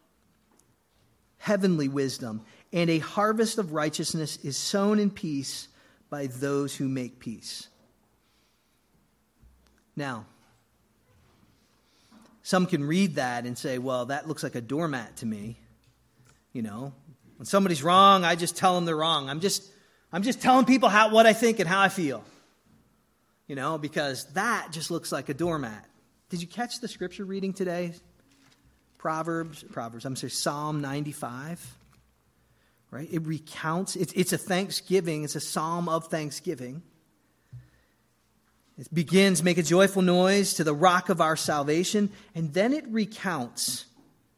[1.37, 2.41] heavenly wisdom.
[2.75, 5.69] And a harvest of righteousness is sown in peace
[6.09, 7.69] by those who make peace.
[9.95, 10.25] Now,
[12.43, 15.57] some can read that and say, well, that looks like a doormat to me.
[16.51, 16.93] You know,
[17.37, 19.29] when somebody's wrong, I just tell them they're wrong.
[19.29, 19.63] I'm just,
[20.11, 22.25] I'm just telling people how, what I think and how I feel.
[23.47, 25.85] You know, because that just looks like a doormat.
[26.29, 27.93] Did you catch the scripture reading today?
[28.97, 31.77] Proverbs, Proverbs, I'm sorry, Psalm 95.
[32.95, 33.09] Right?
[33.11, 36.81] It recounts, it's, it's a thanksgiving, it's a psalm of thanksgiving.
[38.77, 42.87] It begins, make a joyful noise to the rock of our salvation, and then it
[42.87, 43.83] recounts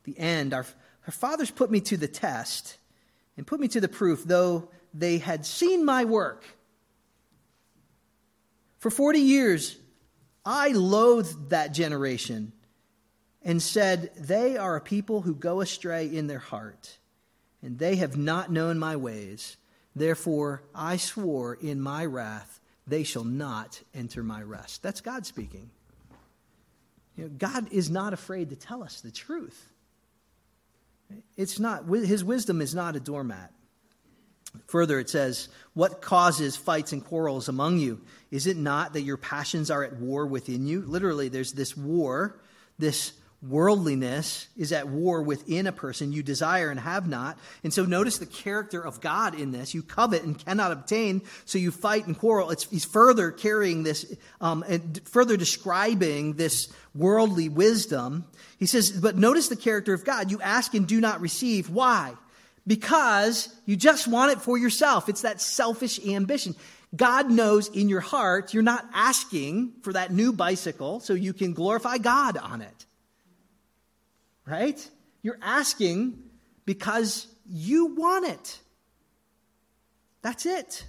[0.05, 0.55] the end.
[0.55, 0.65] Our,
[1.05, 2.79] our fathers put me to the test
[3.37, 6.43] and put me to the proof, though they had seen my work.
[8.79, 9.77] For 40 years,
[10.43, 12.53] I loathed that generation
[13.43, 16.97] and said, They are a people who go astray in their heart,
[17.61, 19.57] and they have not known my ways.
[19.95, 24.81] Therefore, I swore in my wrath, They shall not enter my rest.
[24.81, 25.69] That's God speaking.
[27.17, 29.69] You know, God is not afraid to tell us the truth.
[31.35, 33.51] It's not, his wisdom is not a doormat.
[34.67, 38.01] Further, it says, What causes fights and quarrels among you?
[38.31, 40.81] Is it not that your passions are at war within you?
[40.81, 42.39] Literally, there's this war,
[42.79, 47.37] this worldliness is at war within a person you desire and have not.
[47.63, 49.73] And so notice the character of God in this.
[49.73, 52.49] You covet and cannot obtain, so you fight and quarrel.
[52.49, 58.25] It's, he's further carrying this, um, and further describing this worldly wisdom.
[58.57, 60.31] He says, but notice the character of God.
[60.31, 61.69] You ask and do not receive.
[61.69, 62.15] Why?
[62.67, 65.07] because you just want it for yourself.
[65.07, 66.53] It's that selfish ambition.
[66.95, 71.53] God knows in your heart you're not asking for that new bicycle so you can
[71.53, 72.85] glorify God on it.
[74.47, 74.89] Right?
[75.21, 76.23] You're asking
[76.65, 78.59] because you want it.
[80.21, 80.85] That's it.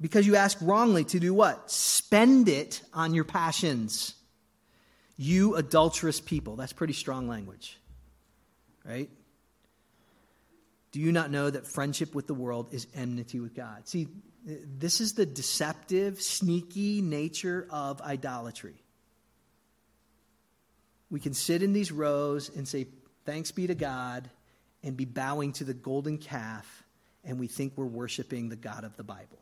[0.00, 1.70] Because you ask wrongly to do what?
[1.70, 4.14] Spend it on your passions.
[5.16, 6.56] You adulterous people.
[6.56, 7.78] That's pretty strong language.
[8.84, 9.10] Right?
[10.92, 13.86] Do you not know that friendship with the world is enmity with God?
[13.88, 14.08] See,
[14.44, 18.79] this is the deceptive, sneaky nature of idolatry.
[21.10, 22.86] We can sit in these rows and say,
[23.24, 24.30] Thanks be to God,
[24.82, 26.84] and be bowing to the golden calf,
[27.24, 29.38] and we think we're worshiping the God of the Bible.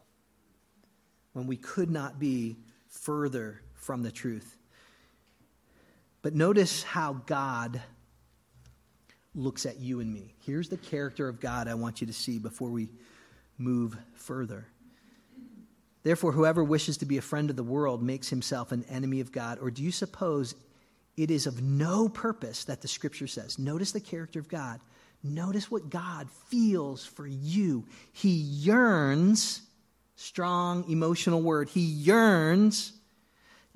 [1.33, 2.57] When we could not be
[2.89, 4.57] further from the truth.
[6.23, 7.81] But notice how God
[9.35, 10.35] looks at you and me.
[10.45, 12.89] Here's the character of God I want you to see before we
[13.57, 14.67] move further.
[16.03, 19.31] Therefore, whoever wishes to be a friend of the world makes himself an enemy of
[19.31, 19.59] God.
[19.61, 20.55] Or do you suppose
[21.19, 23.59] it is of no purpose that the scripture says?
[23.59, 24.81] Notice the character of God.
[25.23, 27.85] Notice what God feels for you.
[28.13, 29.63] He yearns,
[30.15, 32.93] strong emotional word, he yearns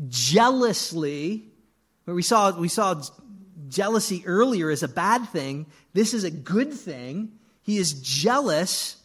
[0.08, 1.44] jealously.
[2.06, 3.02] We saw, we saw
[3.68, 5.66] jealousy earlier is a bad thing.
[5.92, 7.32] This is a good thing.
[7.62, 8.96] He is jealous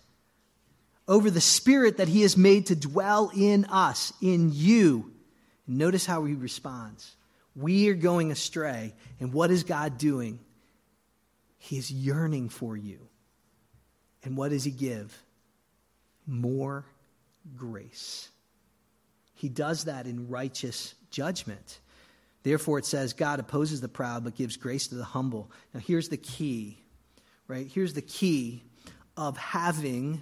[1.07, 5.11] over the spirit that he has made to dwell in us, in you.
[5.67, 7.16] Notice how he responds.
[7.57, 8.93] We are going astray.
[9.19, 10.39] And what is God doing?
[11.57, 12.99] He is yearning for you.
[14.23, 15.17] And what does he give?
[16.27, 16.85] More
[17.55, 18.29] grace.
[19.33, 21.79] He does that in righteous judgment.
[22.43, 25.51] Therefore, it says, God opposes the proud, but gives grace to the humble.
[25.73, 26.77] Now, here's the key,
[27.47, 27.67] right?
[27.67, 28.63] Here's the key
[29.15, 30.21] of having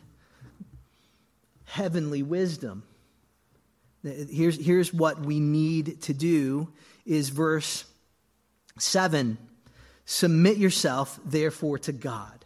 [1.65, 2.83] heavenly wisdom.
[4.03, 6.71] Here's, here's what we need to do
[7.05, 7.85] is verse
[8.77, 9.37] 7
[10.05, 12.45] submit yourself therefore to god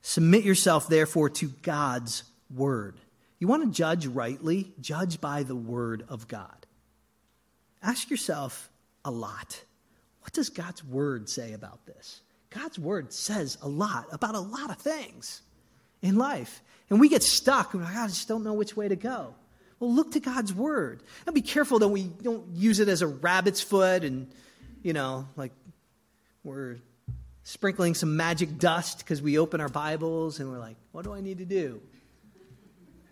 [0.00, 2.98] submit yourself therefore to god's word
[3.38, 6.66] you want to judge rightly judge by the word of god
[7.82, 8.70] ask yourself
[9.04, 9.62] a lot
[10.24, 12.22] what does God's word say about this?
[12.48, 15.42] God's word says a lot about a lot of things
[16.00, 16.62] in life.
[16.88, 17.74] And we get stuck.
[17.74, 19.34] Like, I just don't know which way to go.
[19.80, 21.02] Well, look to God's word.
[21.26, 24.30] And be careful that we don't use it as a rabbit's foot and,
[24.82, 25.52] you know, like
[26.42, 26.76] we're
[27.42, 31.20] sprinkling some magic dust because we open our Bibles and we're like, what do I
[31.20, 31.80] need to do?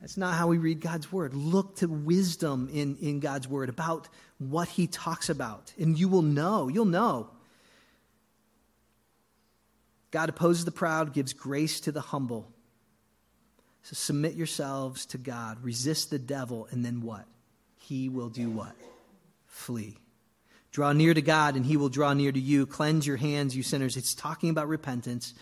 [0.00, 1.32] That's not how we read God's word.
[1.32, 4.08] Look to wisdom in, in God's word about
[4.38, 6.66] what he talks about, and you will know.
[6.66, 7.30] You'll know.
[10.10, 12.50] God opposes the proud, gives grace to the humble.
[13.82, 17.24] So submit yourselves to God, resist the devil, and then what?
[17.78, 18.74] He will do what?
[19.46, 19.96] Flee.
[20.70, 22.64] Draw near to God, and he will draw near to you.
[22.64, 23.96] Cleanse your hands, you sinners.
[23.96, 25.34] It's talking about repentance.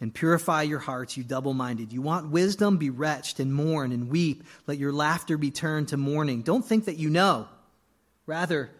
[0.00, 1.92] And purify your hearts, you double minded.
[1.92, 2.76] You want wisdom?
[2.76, 4.44] Be wretched and mourn and weep.
[4.68, 6.42] Let your laughter be turned to mourning.
[6.42, 7.48] Don't think that you know.
[8.24, 8.70] Rather,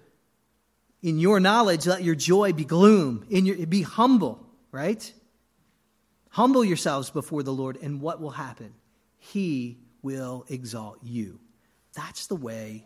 [1.03, 3.27] in your knowledge, let your joy be gloom.
[3.31, 5.13] In your, be humble, right?
[6.31, 8.75] Humble yourselves before the Lord, and what will happen?
[9.19, 11.41] He will exalt you.
[11.95, 12.85] That's the way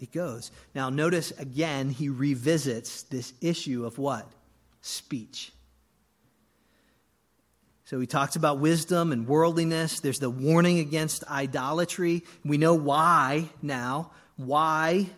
[0.00, 0.50] it goes.
[0.74, 4.30] Now, notice again, he revisits this issue of what?
[4.80, 5.52] Speech.
[7.84, 10.00] So he talks about wisdom and worldliness.
[10.00, 12.24] There's the warning against idolatry.
[12.44, 14.10] We know why now.
[14.36, 15.10] Why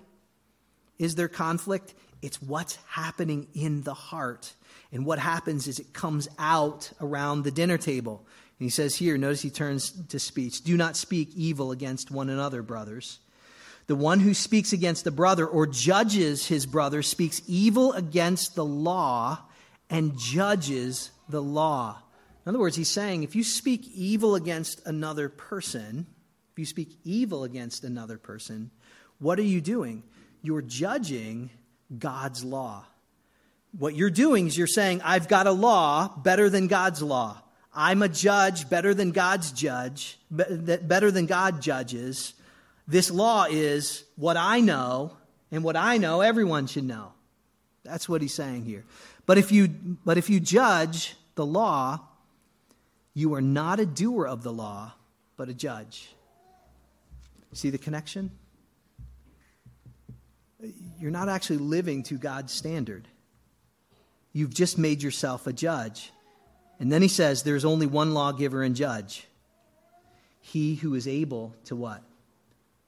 [0.98, 1.94] is there conflict?
[2.22, 4.52] It's what's happening in the heart.
[4.90, 8.26] And what happens is it comes out around the dinner table.
[8.58, 12.62] He says here, notice he turns to speech Do not speak evil against one another,
[12.62, 13.18] brothers.
[13.86, 18.64] The one who speaks against a brother or judges his brother speaks evil against the
[18.64, 19.38] law
[19.88, 22.02] and judges the law.
[22.44, 26.06] In other words, he's saying if you speak evil against another person,
[26.52, 28.70] if you speak evil against another person,
[29.18, 30.02] what are you doing?
[30.42, 31.50] You're judging
[31.96, 32.84] God's law.
[33.78, 37.42] What you're doing is you're saying, I've got a law better than God's law.
[37.76, 42.32] I'm a judge better than God's judge, better than God judges.
[42.88, 45.12] This law is what I know,
[45.52, 47.12] and what I know, everyone should know.
[47.84, 48.84] That's what he's saying here.
[49.26, 49.68] But if you,
[50.04, 52.00] but if you judge the law,
[53.12, 54.94] you are not a doer of the law,
[55.36, 56.08] but a judge.
[57.52, 58.30] See the connection?
[60.98, 63.06] You're not actually living to God's standard.
[64.32, 66.10] You've just made yourself a judge.
[66.78, 69.26] And then he says there's only one lawgiver and judge.
[70.40, 72.02] He who is able to what?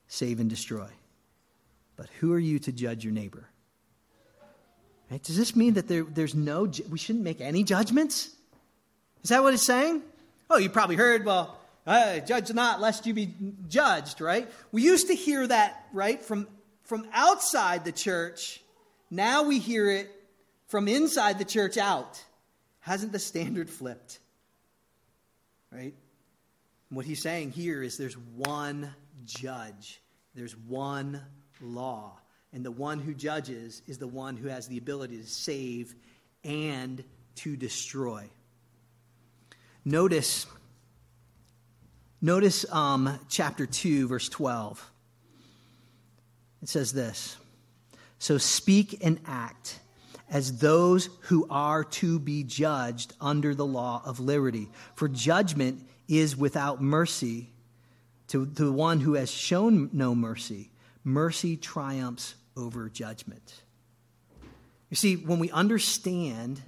[0.07, 0.89] Save and destroy.
[1.97, 3.49] But who are you to judge your neighbor?
[5.11, 5.23] Right?
[5.23, 8.31] Does this mean that there, there's no, we shouldn't make any judgments?
[9.25, 10.03] Is that what it's saying?
[10.51, 13.35] Oh, you probably heard, well, uh, judge not lest you be
[13.69, 14.49] judged, right?
[14.71, 16.47] We used to hear that, right, from,
[16.85, 18.63] from outside the church.
[19.11, 20.11] Now we hear it
[20.67, 22.23] from inside the church out.
[22.89, 24.19] Hasn't the standard flipped?
[25.71, 25.93] Right?
[26.89, 28.95] And what he's saying here is there's one
[29.27, 30.01] judge,
[30.35, 31.21] there's one
[31.61, 32.19] law.
[32.55, 35.95] And the one who judges is the one who has the ability to save
[36.45, 38.25] and to destroy.
[39.85, 40.47] Notice,
[42.23, 44.91] notice um, chapter 2, verse 12.
[46.63, 47.37] It says this
[48.19, 49.79] So speak and act
[50.31, 54.69] as those who are to be judged under the law of liberty.
[54.95, 57.51] For judgment is without mercy
[58.29, 60.71] to, the one who has shown no mercy.
[61.05, 63.63] Mercy triumphs over judgment.
[64.91, 66.61] You see, when we understand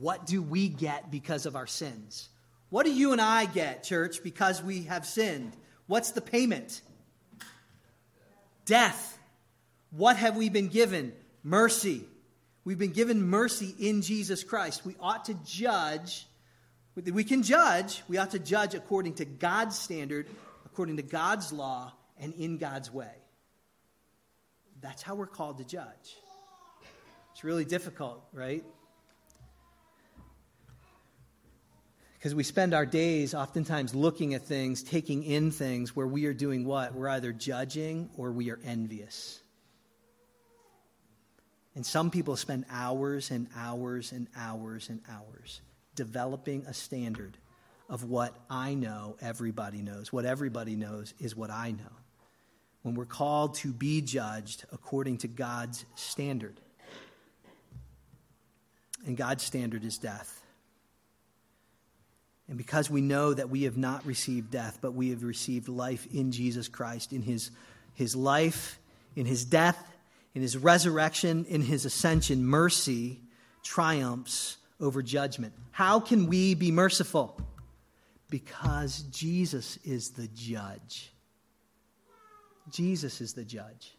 [0.00, 2.28] what do we get because of our sins?
[2.70, 5.52] What do you and I get, church, because we have sinned?
[5.86, 6.80] What's the payment?
[8.64, 9.18] Death.
[9.90, 11.12] What have we been given?
[11.42, 12.04] Mercy.
[12.64, 14.86] We've been given mercy in Jesus Christ.
[14.86, 16.26] We ought to judge.
[16.94, 18.02] We can judge.
[18.08, 20.28] We ought to judge according to God's standard,
[20.64, 23.10] according to God's law, and in God's way.
[24.80, 26.16] That's how we're called to judge.
[27.32, 28.64] It's really difficult, right?
[32.18, 36.34] Because we spend our days oftentimes looking at things, taking in things where we are
[36.34, 36.94] doing what?
[36.94, 39.40] We're either judging or we are envious.
[41.74, 45.60] And some people spend hours and hours and hours and hours
[45.94, 47.36] developing a standard
[47.88, 50.12] of what I know everybody knows.
[50.12, 51.92] What everybody knows is what I know.
[52.82, 56.60] When we're called to be judged according to God's standard.
[59.06, 60.42] And God's standard is death.
[62.48, 66.06] And because we know that we have not received death, but we have received life
[66.12, 67.50] in Jesus Christ, in his,
[67.94, 68.78] his life,
[69.16, 69.91] in his death,
[70.34, 73.20] in his resurrection, in his ascension, mercy
[73.62, 75.52] triumphs over judgment.
[75.70, 77.40] How can we be merciful?
[78.30, 81.12] Because Jesus is the judge.
[82.70, 83.96] Jesus is the judge.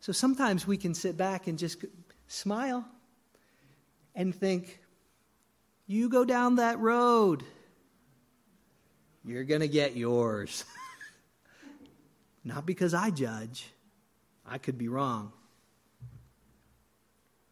[0.00, 1.84] So sometimes we can sit back and just
[2.26, 2.84] smile
[4.14, 4.80] and think,
[5.86, 7.42] You go down that road,
[9.24, 10.64] you're going to get yours.
[12.44, 13.66] Not because I judge,
[14.46, 15.32] I could be wrong.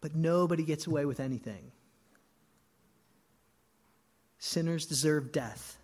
[0.01, 1.71] But nobody gets away with anything.
[4.39, 5.79] Sinners deserve death.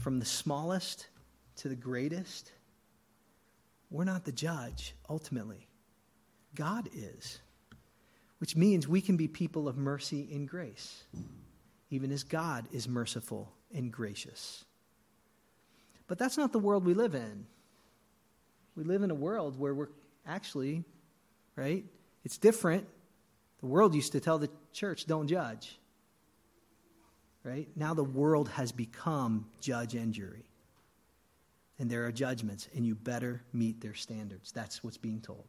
[0.00, 1.08] From the smallest
[1.56, 2.52] to the greatest,
[3.90, 5.68] we're not the judge, ultimately.
[6.54, 7.40] God is,
[8.38, 11.04] which means we can be people of mercy and grace,
[11.90, 14.64] even as God is merciful and gracious.
[16.06, 17.46] But that's not the world we live in.
[18.78, 19.88] We live in a world where we're
[20.24, 20.84] actually,
[21.56, 21.84] right?
[22.24, 22.86] It's different.
[23.58, 25.80] The world used to tell the church, don't judge.
[27.42, 27.66] Right?
[27.74, 30.44] Now the world has become judge and jury.
[31.80, 34.52] And there are judgments, and you better meet their standards.
[34.52, 35.46] That's what's being told.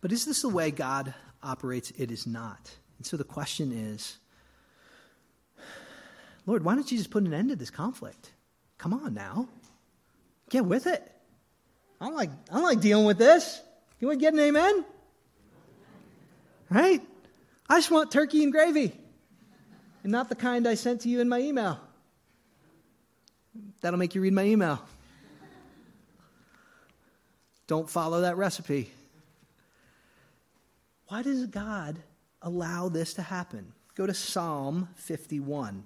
[0.00, 1.12] But is this the way God
[1.42, 1.90] operates?
[1.98, 2.70] It is not.
[2.98, 4.18] And so the question is
[6.46, 8.30] Lord, why don't you just put an end to this conflict?
[8.78, 9.48] Come on now.
[10.50, 11.10] Get with it.
[12.00, 13.60] I don't like, I don't like dealing with this.
[13.98, 14.84] You want to get an amen?
[16.68, 17.00] Right?
[17.68, 18.92] I just want turkey and gravy,
[20.02, 21.78] and not the kind I sent to you in my email.
[23.80, 24.82] That'll make you read my email.
[27.66, 28.90] Don't follow that recipe.
[31.06, 31.98] Why does God
[32.42, 33.72] allow this to happen?
[33.94, 35.84] Go to Psalm 51.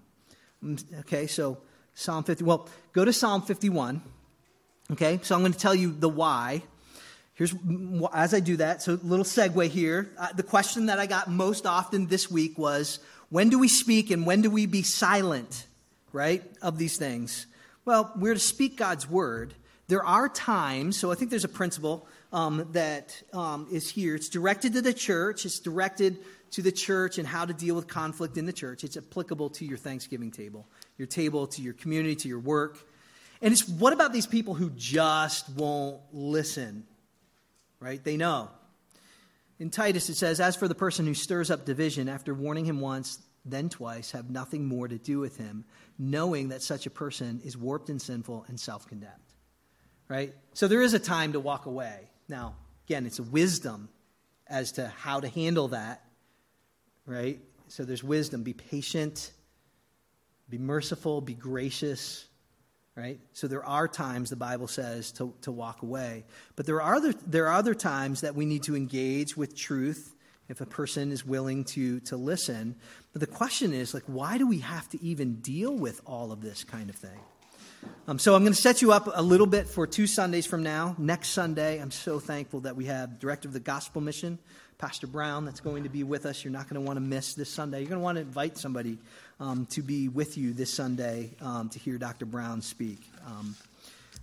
[0.62, 1.58] Mm, okay, so
[1.94, 2.44] Psalm 50.
[2.44, 4.02] Well, go to Psalm 51.
[4.92, 6.62] Okay, so I'm going to tell you the why.
[7.34, 7.54] Here's
[8.12, 8.82] as I do that.
[8.82, 10.10] So, a little segue here.
[10.18, 12.98] Uh, the question that I got most often this week was,
[13.30, 15.66] when do we speak and when do we be silent?
[16.12, 17.46] Right of these things.
[17.84, 19.54] Well, we're to speak God's word.
[19.88, 20.96] There are times.
[20.98, 24.14] So I think there's a principle um, that um, is here.
[24.14, 26.18] It's directed to the church, it's directed
[26.52, 28.84] to the church and how to deal with conflict in the church.
[28.84, 30.68] It's applicable to your Thanksgiving table,
[30.98, 32.78] your table, to your community, to your work.
[33.44, 36.84] And it's what about these people who just won't listen?
[37.78, 38.02] Right?
[38.02, 38.48] They know.
[39.58, 42.80] In Titus, it says, As for the person who stirs up division after warning him
[42.80, 45.66] once, then twice, have nothing more to do with him,
[45.98, 49.12] knowing that such a person is warped and sinful and self condemned.
[50.08, 50.34] Right?
[50.54, 52.08] So there is a time to walk away.
[52.30, 53.90] Now, again, it's a wisdom
[54.48, 56.02] as to how to handle that,
[57.04, 57.40] right?
[57.68, 58.42] So there's wisdom.
[58.42, 59.32] Be patient,
[60.48, 62.26] be merciful, be gracious,
[62.96, 63.18] right?
[63.32, 66.24] So there are times, the Bible says, to, to walk away.
[66.56, 70.14] But there are, other, there are other times that we need to engage with truth
[70.48, 72.76] if a person is willing to, to listen.
[73.12, 76.42] But the question is, like, why do we have to even deal with all of
[76.42, 77.18] this kind of thing?
[78.06, 80.62] Um, so I'm going to set you up a little bit for two Sundays from
[80.62, 80.94] now.
[80.98, 84.38] Next Sunday, I'm so thankful that we have Director of the Gospel Mission,
[84.76, 86.44] Pastor Brown, that's going to be with us.
[86.44, 87.80] You're not going to want to miss this Sunday.
[87.80, 88.98] You're going to want to invite somebody
[89.40, 92.26] um, to be with you this Sunday um, to hear Dr.
[92.26, 93.56] Brown speak um,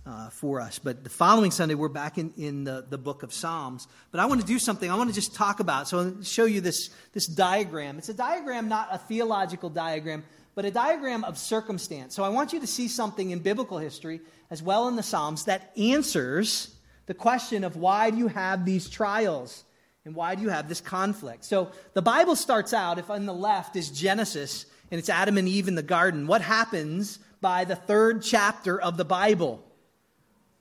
[0.06, 0.78] uh, for us.
[0.78, 3.88] But the following Sunday, we're back in, in the, the book of Psalms.
[4.10, 4.90] But I want to do something.
[4.90, 5.88] I want to just talk about.
[5.88, 7.98] So I'll show you this, this diagram.
[7.98, 12.14] It's a diagram, not a theological diagram but a diagram of circumstance.
[12.14, 15.44] So I want you to see something in biblical history as well in the Psalms
[15.46, 16.74] that answers
[17.06, 19.64] the question of why do you have these trials
[20.04, 21.44] and why do you have this conflict?
[21.44, 25.48] So the Bible starts out, if on the left is Genesis and it's Adam and
[25.48, 29.64] Eve in the garden, what happens by the third chapter of the Bible?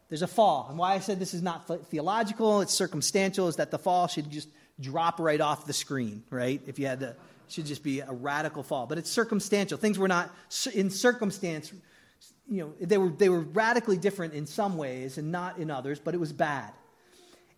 [0.10, 0.68] There's a fall.
[0.70, 4.30] And why I said this is not theological, it's circumstantial, is that the fall should
[4.30, 6.62] just drop right off the screen, right?
[6.66, 7.16] If you had to
[7.52, 8.88] should just be a radical fall.
[8.88, 9.78] But it's circumstantial.
[9.78, 10.34] Things were not
[10.74, 11.72] in circumstance,
[12.50, 16.00] you know, they were, they were radically different in some ways and not in others,
[16.00, 16.72] but it was bad.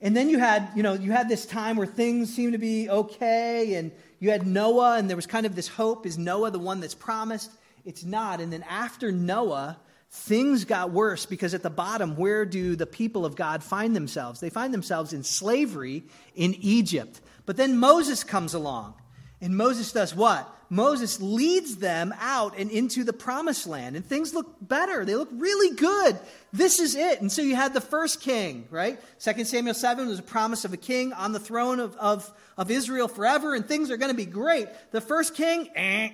[0.01, 2.89] And then you had, you know, you had this time where things seemed to be
[2.89, 6.59] okay, and you had Noah, and there was kind of this hope is Noah the
[6.59, 7.49] one that's promised?
[7.85, 8.41] It's not.
[8.41, 9.77] And then after Noah,
[10.11, 14.41] things got worse because at the bottom, where do the people of God find themselves?
[14.41, 16.03] They find themselves in slavery
[16.35, 17.21] in Egypt.
[17.45, 18.95] But then Moses comes along.
[19.43, 20.49] And Moses does what?
[20.69, 25.03] Moses leads them out and into the promised land, and things look better.
[25.03, 26.17] They look really good.
[26.53, 27.19] This is it.
[27.19, 28.99] And so you had the first king, right?
[29.19, 32.71] 2 Samuel 7 was a promise of a king on the throne of, of, of
[32.71, 34.67] Israel forever, and things are going to be great.
[34.91, 36.11] The first king, eh.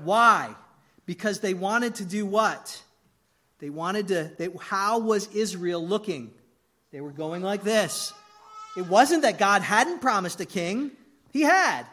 [0.00, 0.52] Why?
[1.06, 2.82] Because they wanted to do what?
[3.60, 6.32] They wanted to, they, how was Israel looking?
[6.90, 8.12] They were going like this.
[8.76, 10.90] It wasn't that God hadn't promised a king,
[11.32, 11.86] He had.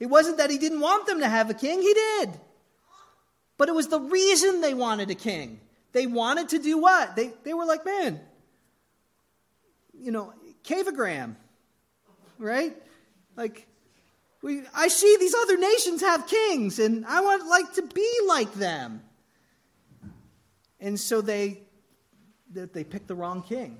[0.00, 2.30] It wasn't that he didn't want them to have a king, he did.
[3.56, 5.60] But it was the reason they wanted a king.
[5.92, 7.14] They wanted to do what?
[7.14, 8.20] They, they were like, man,
[9.96, 10.32] you know,
[10.64, 11.36] cavegram,
[12.38, 12.74] right?
[13.36, 13.66] Like,
[14.42, 18.52] we, I see these other nations have kings, and I want like to be like
[18.54, 19.02] them.
[20.80, 21.62] And so they
[22.50, 23.78] they picked the wrong king.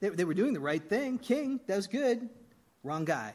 [0.00, 1.18] They, they were doing the right thing.
[1.18, 2.28] King, that was good.
[2.82, 3.34] Wrong guy.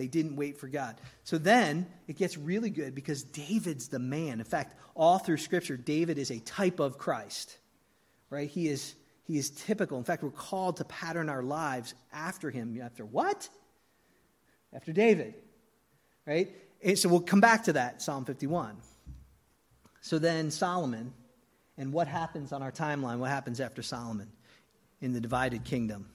[0.00, 0.96] They didn't wait for God.
[1.24, 4.38] So then it gets really good because David's the man.
[4.40, 7.56] In fact, all through Scripture, David is a type of Christ.
[8.30, 8.48] Right?
[8.48, 8.94] He is
[9.24, 9.96] he is typical.
[9.98, 12.80] In fact, we're called to pattern our lives after him.
[12.82, 13.48] After what?
[14.72, 15.34] After David
[16.30, 16.48] right?
[16.82, 18.76] And so we'll come back to that, Psalm 51.
[20.00, 21.12] So then Solomon,
[21.76, 23.18] and what happens on our timeline?
[23.18, 24.28] What happens after Solomon
[25.00, 26.08] in the divided kingdom?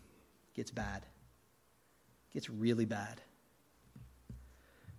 [0.56, 1.06] Gets bad.
[2.34, 3.22] Gets really bad.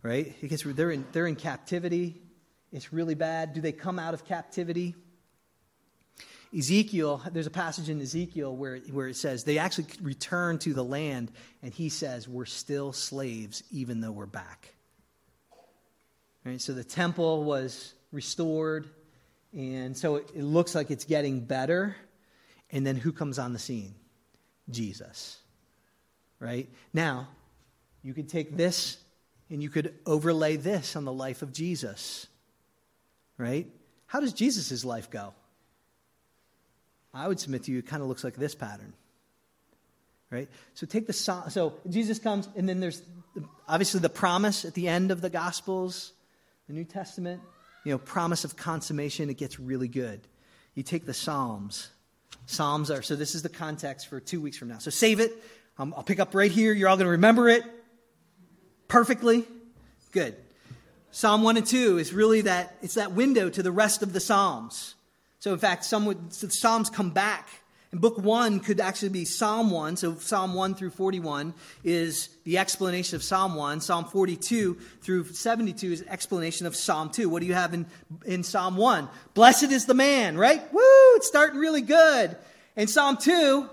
[0.06, 0.40] Right?
[0.40, 2.22] Gets, they're, in, they're in captivity.
[2.70, 3.54] It's really bad.
[3.54, 4.94] Do they come out of captivity?
[6.56, 10.84] Ezekiel, there's a passage in Ezekiel where, where it says they actually return to the
[10.84, 14.72] land, and he says, We're still slaves even though we're back.
[16.44, 16.60] Right?
[16.60, 18.88] So the temple was restored,
[19.52, 21.96] and so it, it looks like it's getting better.
[22.70, 23.96] And then who comes on the scene?
[24.70, 25.40] Jesus.
[26.38, 26.68] Right?
[26.92, 27.26] Now,
[28.04, 28.98] you could take this
[29.50, 32.26] and you could overlay this on the life of Jesus.
[33.38, 33.66] Right?
[34.06, 35.34] How does Jesus' life go?
[37.12, 38.92] I would submit to you, it kind of looks like this pattern.
[40.30, 40.48] Right?
[40.74, 43.00] So take the so Jesus comes, and then there's
[43.68, 46.12] obviously the promise at the end of the Gospels
[46.66, 47.40] the New Testament,
[47.84, 50.20] you know, promise of consummation, it gets really good.
[50.74, 51.90] You take the Psalms.
[52.46, 54.78] Psalms are, so this is the context for two weeks from now.
[54.78, 55.32] So save it.
[55.78, 56.72] Um, I'll pick up right here.
[56.72, 57.62] You're all going to remember it
[58.88, 59.44] perfectly.
[60.12, 60.36] Good.
[61.10, 64.20] Psalm 1 and 2 is really that, it's that window to the rest of the
[64.20, 64.94] Psalms.
[65.38, 67.48] So, in fact, some would, so the Psalms come back
[67.92, 69.96] and book one could actually be Psalm 1.
[69.96, 73.80] So Psalm 1 through 41 is the explanation of Psalm 1.
[73.80, 77.28] Psalm 42 through 72 is explanation of Psalm 2.
[77.28, 77.86] What do you have in,
[78.24, 79.08] in Psalm 1?
[79.34, 80.60] Blessed is the man, right?
[80.72, 80.80] Woo!
[81.14, 82.36] It's starting really good.
[82.76, 83.68] And Psalm 2,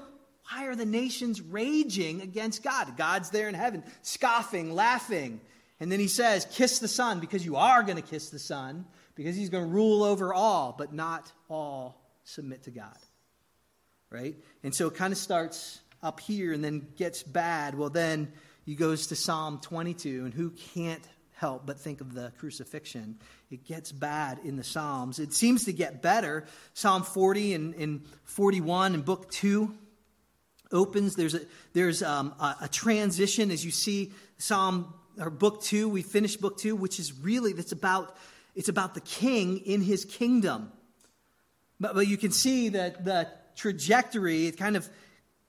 [0.53, 2.95] why are the nations raging against God?
[2.97, 5.41] God's there in heaven, scoffing, laughing.
[5.79, 8.85] And then he says, Kiss the Son, because you are going to kiss the Son,
[9.15, 12.97] because he's going to rule over all, but not all submit to God
[14.13, 14.35] right?
[14.63, 17.75] And so it kind of starts up here and then gets bad.
[17.75, 18.31] Well, then
[18.63, 23.17] he goes to Psalm 22, and who can't help but think of the crucifixion?
[23.49, 25.19] It gets bad in the Psalms.
[25.19, 26.45] It seems to get better.
[26.75, 29.73] Psalm 40 and, and 41 and book 2
[30.73, 31.15] opens.
[31.15, 31.41] There's, a,
[31.73, 35.87] there's um, a, a transition as you see Psalm or book 2.
[35.87, 38.15] We finished book 2, which is really, that's about,
[38.55, 40.71] it's about the king in his kingdom.
[41.79, 44.89] But, but you can see that the trajectory, it kind of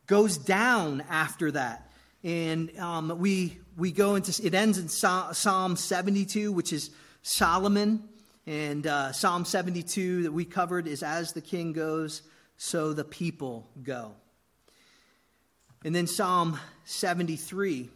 [0.07, 1.91] goes down after that.
[2.23, 6.91] And um, we, we go into, it ends in Psalm 72, which is
[7.23, 8.09] Solomon.
[8.47, 12.23] And uh, Psalm 72 that we covered is as the king goes,
[12.57, 14.15] so the people go.
[15.85, 17.91] And then Psalm 73,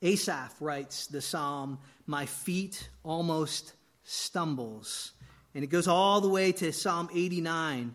[0.00, 5.12] Asaph writes the psalm, My feet almost stumbles.
[5.54, 7.94] And it goes all the way to Psalm 89,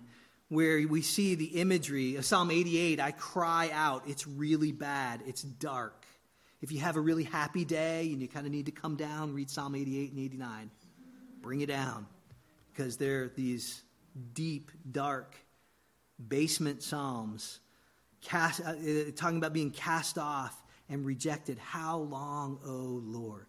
[0.49, 4.03] where we see the imagery of Psalm 88 I cry out.
[4.07, 6.05] It's really bad, it's dark.
[6.61, 9.33] If you have a really happy day and you kind of need to come down,
[9.33, 10.69] read Psalm 88 and 89.
[11.41, 12.05] Bring it down
[12.71, 13.81] because they're these
[14.33, 15.36] deep, dark
[16.27, 17.59] basement psalms
[18.26, 21.57] cast, uh, uh, talking about being cast off and rejected.
[21.57, 23.47] How long, O oh Lord?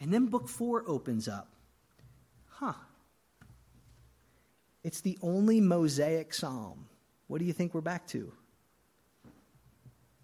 [0.00, 1.52] And then book four opens up.
[2.48, 2.72] Huh.
[4.82, 6.86] It's the only Mosaic psalm.
[7.26, 8.32] What do you think we're back to?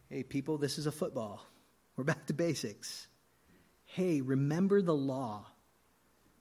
[0.09, 1.45] Hey, people, this is a football.
[1.97, 3.07] We're back to basics.
[3.85, 5.47] Hey, remember the law,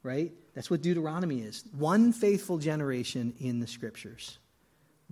[0.01, 0.31] right?
[0.53, 1.63] That's what Deuteronomy is.
[1.77, 4.37] One faithful generation in the scriptures.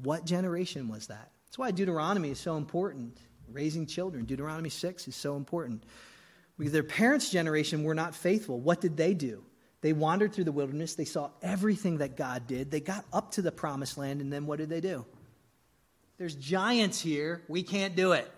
[0.01, 1.32] What generation was that?
[1.53, 3.15] That's why Deuteronomy is so important.
[3.47, 4.25] Raising children.
[4.25, 5.83] Deuteronomy 6 is so important.
[6.57, 8.59] Because their parents' generation were not faithful.
[8.59, 9.43] What did they do?
[9.81, 10.95] They wandered through the wilderness.
[10.95, 12.71] They saw everything that God did.
[12.71, 15.05] They got up to the promised land, and then what did they do?
[16.17, 17.43] There's giants here.
[17.47, 18.31] We can't do it.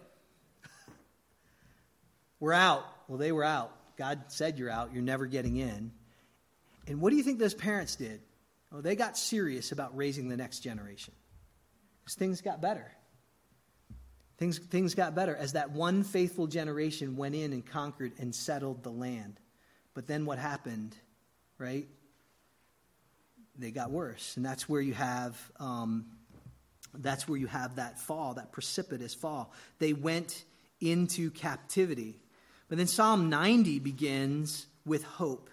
[2.41, 2.83] we're out.
[3.07, 3.71] Well, they were out.
[3.95, 4.91] God said you're out.
[4.91, 5.93] You're never getting in.
[6.85, 8.19] And what do you think those parents did?
[8.73, 11.13] Oh, they got serious about raising the next generation.
[12.03, 12.91] Because things got better.
[14.37, 18.83] Things, things got better as that one faithful generation went in and conquered and settled
[18.83, 19.39] the land.
[19.93, 20.95] But then what happened?
[21.57, 21.87] right?
[23.57, 26.05] They got worse, and that's where you have um,
[26.93, 29.51] that's where you have that fall, that precipitous fall.
[29.79, 30.45] They went
[30.79, 32.19] into captivity.
[32.69, 35.49] But then Psalm 90 begins with hope,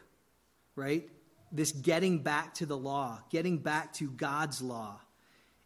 [0.77, 1.09] right?
[1.51, 5.01] This getting back to the law, getting back to God's law.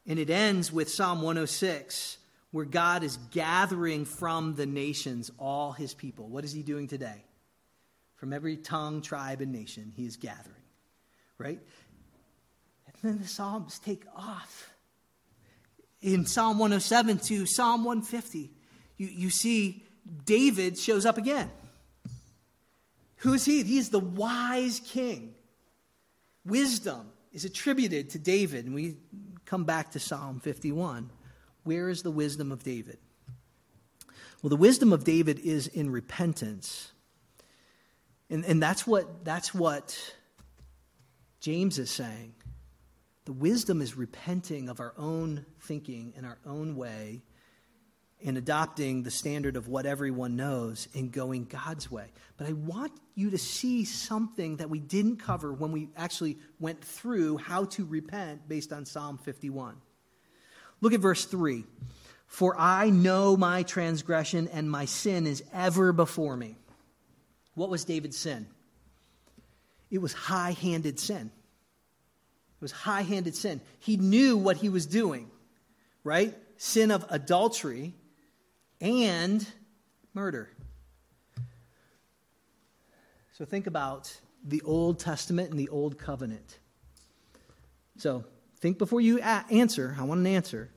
[0.07, 2.19] And it ends with Psalm 106,
[2.51, 6.29] where God is gathering from the nations all his people.
[6.29, 7.25] What is he doing today?
[8.15, 10.63] From every tongue, tribe, and nation, he is gathering,
[11.39, 11.61] right?
[12.87, 14.71] And then the Psalms take off.
[16.01, 18.51] In Psalm 107 to Psalm 150,
[18.97, 19.83] you, you see
[20.25, 21.51] David shows up again.
[23.19, 23.63] Who is he?
[23.63, 25.35] He is the wise king.
[26.45, 28.97] Wisdom is attributed to David, and we
[29.45, 31.11] come back to Psalm 51.
[31.67, 32.99] Where is the wisdom of David?
[34.41, 36.93] Well, the wisdom of David is in repentance.
[38.31, 40.15] And, and that's, what, that's what
[41.41, 42.35] James is saying.
[43.25, 47.23] The wisdom is repenting of our own thinking and our own way
[48.25, 52.13] and adopting the standard of what everyone knows and going God's way.
[52.37, 56.83] But I want you to see something that we didn't cover when we actually went
[56.85, 59.77] through how to repent based on Psalm 51.
[60.81, 61.65] Look at verse 3.
[62.27, 66.57] For I know my transgression and my sin is ever before me.
[67.55, 68.47] What was David's sin?
[69.91, 71.31] It was high handed sin.
[72.57, 73.61] It was high handed sin.
[73.79, 75.31] He knew what he was doing,
[76.05, 76.35] right?
[76.57, 77.95] Sin of adultery
[78.81, 79.47] and
[80.13, 80.51] murder.
[83.35, 86.59] So think about the Old Testament and the Old Covenant.
[87.99, 88.25] So
[88.67, 89.95] think before you answer.
[89.97, 90.71] I want an answer.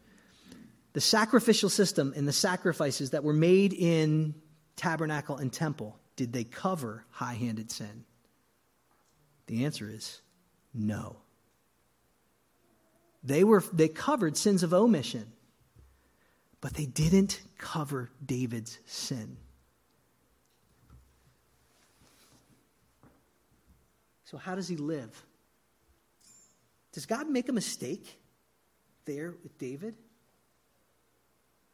[0.93, 4.35] The sacrificial system and the sacrifices that were made in
[4.75, 8.05] tabernacle and temple, did they cover high handed sin?
[9.47, 10.21] The answer is
[10.71, 11.17] no.
[13.23, 15.25] They, were, they covered sins of omission,
[16.61, 19.37] but they didn't cover David's sin.
[24.25, 25.25] So, how does he live?
[26.91, 28.19] Does God make a mistake
[29.05, 29.95] there with David?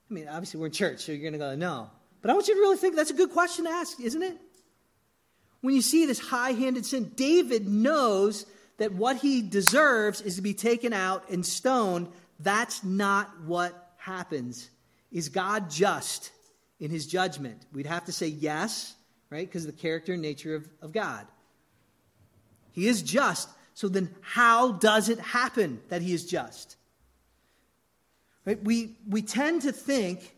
[0.10, 1.90] I mean, obviously, we're in church, so you're going to go, no.
[2.22, 4.38] But I want you to really think that's a good question to ask, isn't it?
[5.62, 8.46] When you see this high handed sin, David knows
[8.78, 12.08] that what he deserves is to be taken out and stoned.
[12.40, 14.70] That's not what happens.
[15.12, 16.32] Is God just
[16.80, 17.66] in his judgment?
[17.74, 18.96] We'd have to say yes,
[19.30, 19.48] right?
[19.48, 21.26] Because of the character and nature of, of God.
[22.72, 23.50] He is just.
[23.76, 26.78] So then, how does it happen that he is just?
[28.46, 28.62] Right?
[28.64, 30.34] We, we tend to think,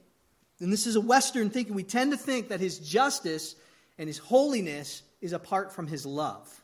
[0.60, 3.56] and this is a Western thinking, we tend to think that his justice
[4.00, 6.62] and his holiness is apart from his love.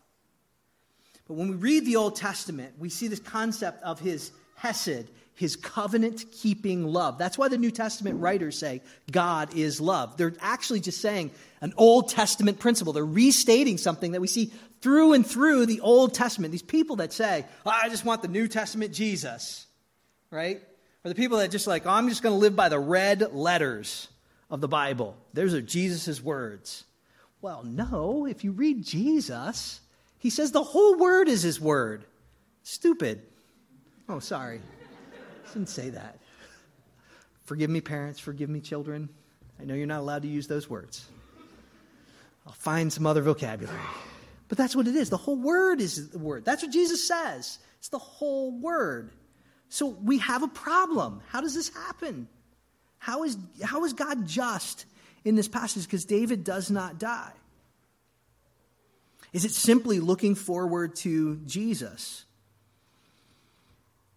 [1.27, 5.55] But when we read the Old Testament, we see this concept of his hesed, his
[5.55, 7.17] covenant keeping love.
[7.17, 10.17] That's why the New Testament writers say God is love.
[10.17, 12.93] They're actually just saying an Old Testament principle.
[12.93, 14.51] They're restating something that we see
[14.83, 16.51] through and through the Old Testament.
[16.51, 19.65] These people that say, oh, I just want the New Testament Jesus,
[20.29, 20.61] right?
[21.05, 23.33] Or the people that just like, oh, I'm just going to live by the red
[23.33, 24.09] letters
[24.51, 25.15] of the Bible.
[25.33, 26.83] Those are Jesus' words.
[27.41, 29.79] Well, no, if you read Jesus,
[30.19, 32.03] he says the whole word is his word.
[32.63, 33.21] Stupid.
[34.09, 34.59] Oh, sorry.
[35.53, 36.19] Didn't say that.
[37.45, 38.19] Forgive me, parents.
[38.19, 39.07] Forgive me, children.
[39.61, 41.05] I know you're not allowed to use those words.
[42.45, 43.79] I'll find some other vocabulary.
[44.47, 45.09] But that's what it is.
[45.09, 46.45] The whole word is the word.
[46.45, 47.59] That's what Jesus says.
[47.79, 49.11] It's the whole word.
[49.69, 51.21] So we have a problem.
[51.29, 52.27] How does this happen?
[52.99, 54.85] How is, how is God just
[55.25, 55.83] in this passage?
[55.83, 57.31] Because David does not die.
[59.33, 62.25] Is it simply looking forward to Jesus?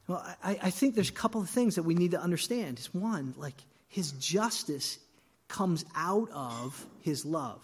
[0.06, 2.78] Well, I, I think there's a couple of things that we need to understand.
[2.92, 3.56] One, like
[3.88, 4.98] his justice
[5.48, 7.60] comes out of his love.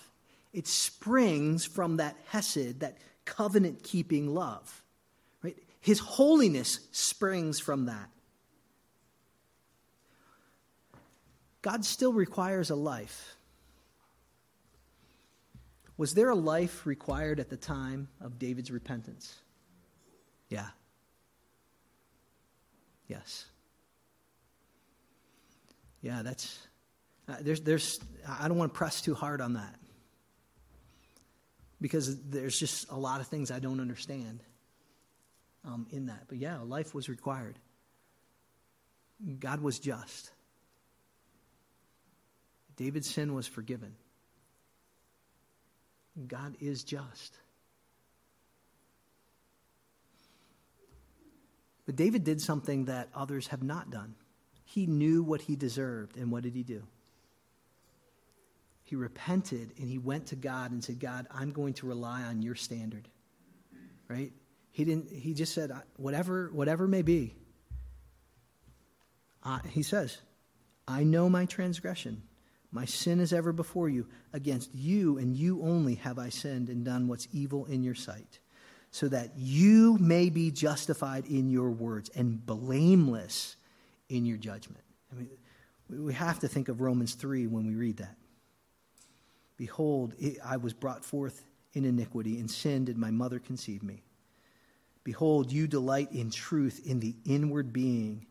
[0.52, 4.82] It springs from that hesed, that covenant keeping love.
[5.42, 5.56] Right?
[5.80, 8.10] His holiness springs from that.
[11.62, 13.36] God still requires a life.
[15.96, 19.38] Was there a life required at the time of David's repentance?
[20.48, 20.66] Yeah.
[23.06, 23.46] Yes.
[26.00, 26.58] Yeah, that's,
[27.28, 29.76] uh, there's, there's, I don't want to press too hard on that
[31.82, 34.40] because there's just a lot of things I don't understand
[35.64, 36.24] um, in that.
[36.28, 37.58] But yeah, life was required.
[39.40, 40.30] God was just.
[42.76, 43.94] David's sin was forgiven.
[46.26, 47.36] God is just.
[51.84, 54.14] But David did something that others have not done.
[54.64, 56.84] He knew what he deserved, and what did he do?
[58.92, 62.42] He repented and he went to God and said, God, I'm going to rely on
[62.42, 63.08] your standard.
[64.06, 64.34] Right?
[64.70, 67.34] He didn't, he just said, whatever, whatever may be.
[69.42, 70.18] Uh, he says,
[70.86, 72.22] I know my transgression.
[72.70, 74.08] My sin is ever before you.
[74.34, 78.40] Against you and you only have I sinned and done what's evil in your sight,
[78.90, 83.56] so that you may be justified in your words and blameless
[84.10, 84.84] in your judgment.
[85.10, 85.30] I mean,
[85.88, 88.18] we have to think of Romans 3 when we read that.
[89.56, 91.44] Behold, I was brought forth
[91.74, 94.02] in iniquity, and sin did my mother conceive me.
[95.04, 98.26] Behold, you delight in truth in the inward being,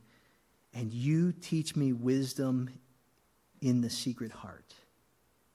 [0.73, 2.69] and you teach me wisdom
[3.61, 4.73] in the secret heart.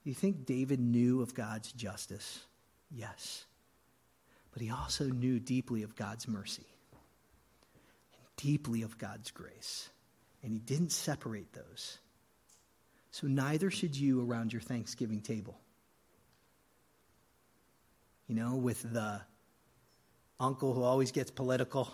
[0.05, 2.41] Do you think David knew of God's justice?
[2.91, 3.45] Yes.
[4.53, 6.67] But he also knew deeply of God's mercy
[8.15, 9.91] and deeply of God's grace.
[10.43, 11.99] And he didn't separate those.
[13.17, 15.59] So neither should you around your Thanksgiving table.
[18.27, 19.23] You know, with the
[20.39, 21.91] uncle who always gets political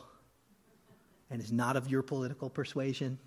[1.30, 3.20] and is not of your political persuasion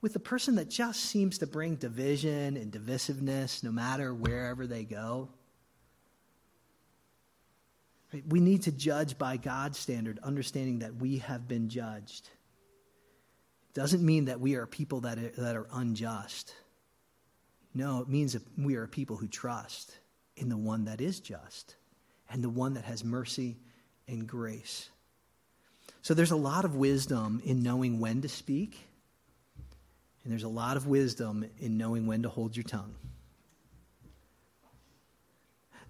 [0.00, 4.84] with the person that just seems to bring division and divisiveness no matter wherever they
[4.84, 5.28] go.
[8.28, 12.30] We need to judge by God's standard, understanding that we have been judged.
[13.70, 16.54] It doesn't mean that we are people that are, that are unjust.
[17.76, 19.98] No, it means that we are people who trust
[20.38, 21.76] in the one that is just
[22.30, 23.58] and the one that has mercy
[24.08, 24.88] and grace.
[26.00, 28.78] So there's a lot of wisdom in knowing when to speak
[30.24, 32.94] and there's a lot of wisdom in knowing when to hold your tongue.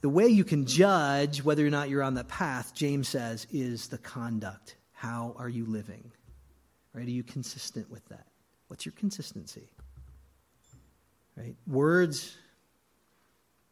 [0.00, 3.86] The way you can judge whether or not you're on the path, James says, is
[3.86, 4.74] the conduct.
[4.92, 6.10] How are you living?
[6.92, 7.06] Right?
[7.06, 8.26] Are you consistent with that?
[8.66, 9.68] What's your consistency?
[11.36, 11.54] Right?
[11.66, 12.36] Words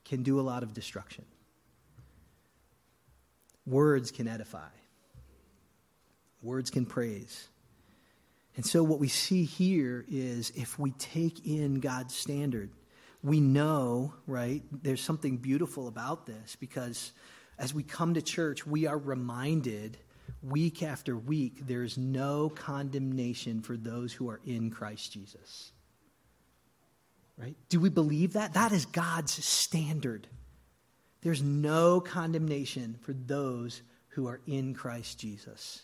[0.05, 1.25] can do a lot of destruction.
[3.67, 4.69] Words can edify.
[6.43, 7.49] Words can praise.
[8.57, 12.71] And so, what we see here is if we take in God's standard,
[13.23, 17.13] we know, right, there's something beautiful about this because
[17.59, 19.97] as we come to church, we are reminded
[20.43, 25.73] week after week there's no condemnation for those who are in Christ Jesus.
[27.37, 27.57] Right?
[27.69, 28.55] Do we believe that?
[28.55, 30.29] That is God's standard.
[31.23, 35.83] There's no condemnation for those who are in Christ Jesus.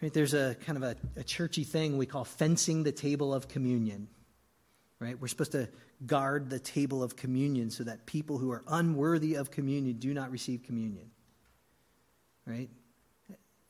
[0.00, 0.12] Right?
[0.12, 4.08] There's a kind of a, a churchy thing we call fencing the table of communion.
[4.98, 5.20] Right?
[5.20, 5.68] We're supposed to
[6.06, 10.30] guard the table of communion so that people who are unworthy of communion do not
[10.30, 11.10] receive communion.
[12.46, 12.70] Right?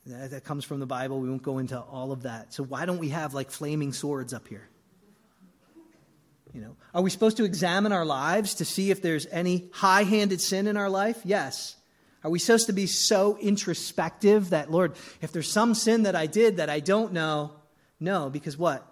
[0.05, 1.19] That, that comes from the Bible.
[1.19, 2.53] We won't go into all of that.
[2.53, 4.69] So why don't we have like flaming swords up here?
[6.55, 10.39] You know, are we supposed to examine our lives to see if there's any high-handed
[10.39, 11.19] sin in our life?
[11.25, 11.75] Yes.
[12.23, 16.27] Are we supposed to be so introspective that, Lord, if there's some sin that I
[16.27, 17.51] did that I don't know,
[17.99, 18.87] no, because what?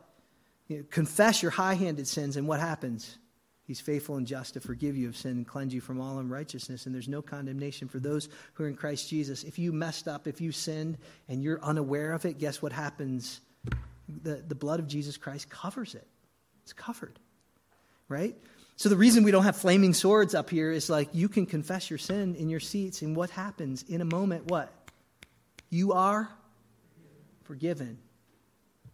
[0.68, 3.18] You know, confess your high handed sins, and what happens?
[3.66, 6.86] He's faithful and just to forgive you of sin and cleanse you from all unrighteousness.
[6.86, 9.46] And there's no condemnation for those who are in Christ Jesus.
[9.46, 10.98] If you messed up, if you sinned,
[11.30, 13.40] and you're unaware of it, guess what happens?
[14.22, 16.06] The, the blood of Jesus Christ covers it.
[16.64, 17.20] It's covered,
[18.14, 18.38] right?
[18.76, 21.90] So the reason we don't have flaming swords up here is like you can confess
[21.90, 24.48] your sin in your seats, and what happens in a moment?
[24.48, 24.72] What?
[25.70, 26.30] You are
[27.44, 27.98] forgiven.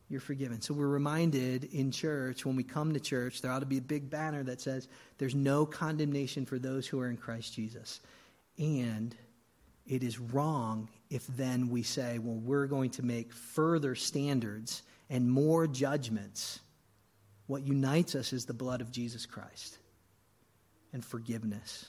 [0.09, 0.61] You're forgiven.
[0.61, 3.81] So we're reminded in church, when we come to church, there ought to be a
[3.81, 7.99] big banner that says, There's no condemnation for those who are in Christ Jesus.
[8.57, 9.15] And
[9.85, 15.29] it is wrong if then we say, Well, we're going to make further standards and
[15.29, 16.59] more judgments
[17.49, 19.79] what unites us is the blood of Jesus Christ
[20.93, 21.87] and forgiveness.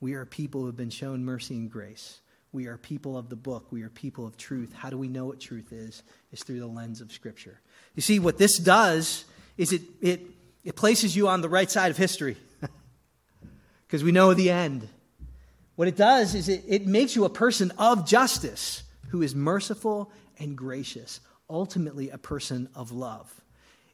[0.00, 2.20] We are people who have been shown mercy and grace.
[2.52, 3.72] We are people of the book.
[3.72, 4.74] We are people of truth.
[4.74, 6.02] How do we know what truth is?
[6.30, 7.58] Is through the lens of Scripture.
[7.94, 9.24] You see, what this does
[9.56, 10.20] is it, it,
[10.62, 12.36] it places you on the right side of history
[13.86, 14.86] because we know the end.
[15.76, 20.12] What it does is it, it makes you a person of justice who is merciful
[20.38, 23.32] and gracious, ultimately, a person of love.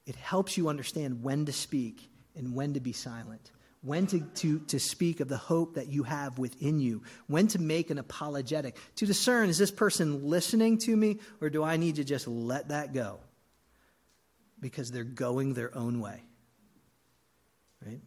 [0.07, 4.59] It helps you understand when to speak and when to be silent, when to, to,
[4.61, 8.77] to speak of the hope that you have within you, when to make an apologetic,
[8.97, 12.69] to discern is this person listening to me or do I need to just let
[12.69, 13.21] that go?
[14.61, 16.23] Because they're going their own way.
[17.85, 18.01] Right?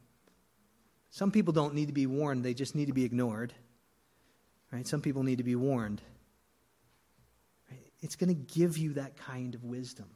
[1.12, 3.54] Some people don't need to be warned, they just need to be ignored.
[4.72, 4.86] Right?
[4.86, 6.02] Some people need to be warned.
[7.70, 7.80] Right?
[8.02, 10.08] It's going to give you that kind of wisdom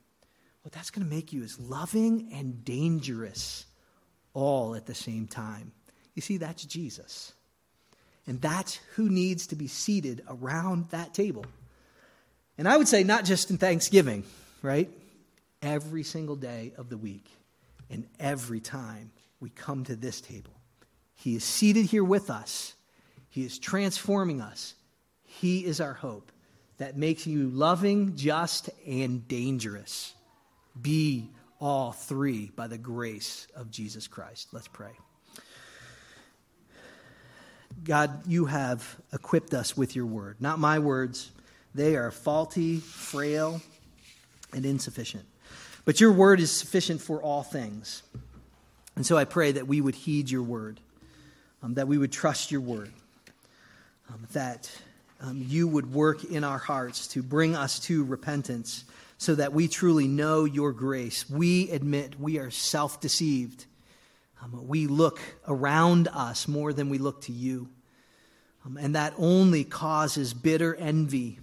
[0.61, 3.65] what that's going to make you is loving and dangerous
[4.33, 5.71] all at the same time.
[6.15, 7.33] You see, that's Jesus.
[8.27, 11.45] And that's who needs to be seated around that table.
[12.57, 14.23] And I would say, not just in Thanksgiving,
[14.61, 14.89] right?
[15.61, 17.25] Every single day of the week
[17.89, 20.51] and every time we come to this table.
[21.15, 22.73] He is seated here with us,
[23.29, 24.75] He is transforming us.
[25.25, 26.31] He is our hope
[26.79, 30.13] that makes you loving, just, and dangerous.
[30.81, 34.49] Be all three by the grace of Jesus Christ.
[34.51, 34.91] Let's pray.
[37.83, 40.37] God, you have equipped us with your word.
[40.39, 41.31] Not my words.
[41.75, 43.61] They are faulty, frail,
[44.53, 45.25] and insufficient.
[45.85, 48.03] But your word is sufficient for all things.
[48.95, 50.79] And so I pray that we would heed your word,
[51.63, 52.91] um, that we would trust your word,
[54.09, 54.69] um, that
[55.21, 58.83] um, you would work in our hearts to bring us to repentance
[59.19, 61.29] so that we truly know your grace.
[61.29, 63.65] We admit we are self deceived.
[64.41, 67.67] Um, we look around us more than we look to you.
[68.65, 71.37] Um, and that only causes bitter envy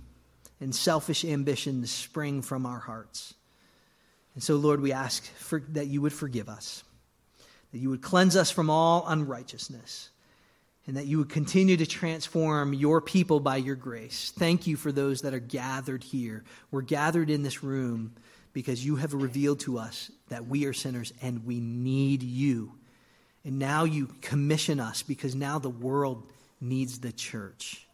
[0.59, 3.35] and selfish ambition to spring from our hearts.
[4.35, 6.83] And so, Lord, we ask for, that you would forgive us,
[7.73, 10.09] that you would cleanse us from all unrighteousness
[10.87, 14.33] and that you would continue to transform your people by your grace.
[14.37, 16.45] Thank you for those that are gathered here.
[16.71, 18.15] We're gathered in this room
[18.53, 22.73] because you have revealed to us that we are sinners and we need you.
[23.45, 26.31] And now you commission us because now the world
[26.61, 27.87] needs the church.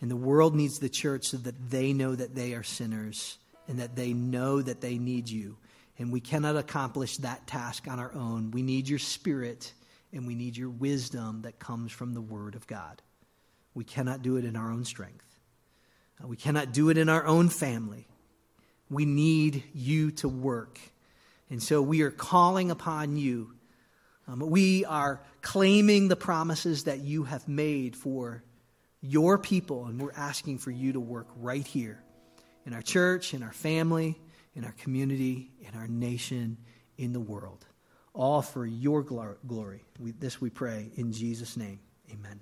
[0.00, 3.38] And the world needs the church so that they know that they are sinners
[3.68, 5.56] and that they know that they need you.
[5.98, 8.50] And we cannot accomplish that task on our own.
[8.50, 9.72] We need your spirit
[10.12, 13.02] and we need your wisdom that comes from the Word of God.
[13.74, 15.40] We cannot do it in our own strength,
[16.22, 18.06] uh, we cannot do it in our own family.
[18.88, 20.80] We need you to work.
[21.48, 23.54] And so we are calling upon you.
[24.26, 28.42] Um, we are claiming the promises that you have made for
[29.00, 32.02] your people, and we're asking for you to work right here
[32.66, 34.20] in our church, in our family,
[34.54, 36.58] in our community, in our nation,
[36.98, 37.64] in the world
[38.14, 39.84] all for your glory.
[39.98, 41.80] We, this we pray in Jesus' name.
[42.12, 42.40] Amen.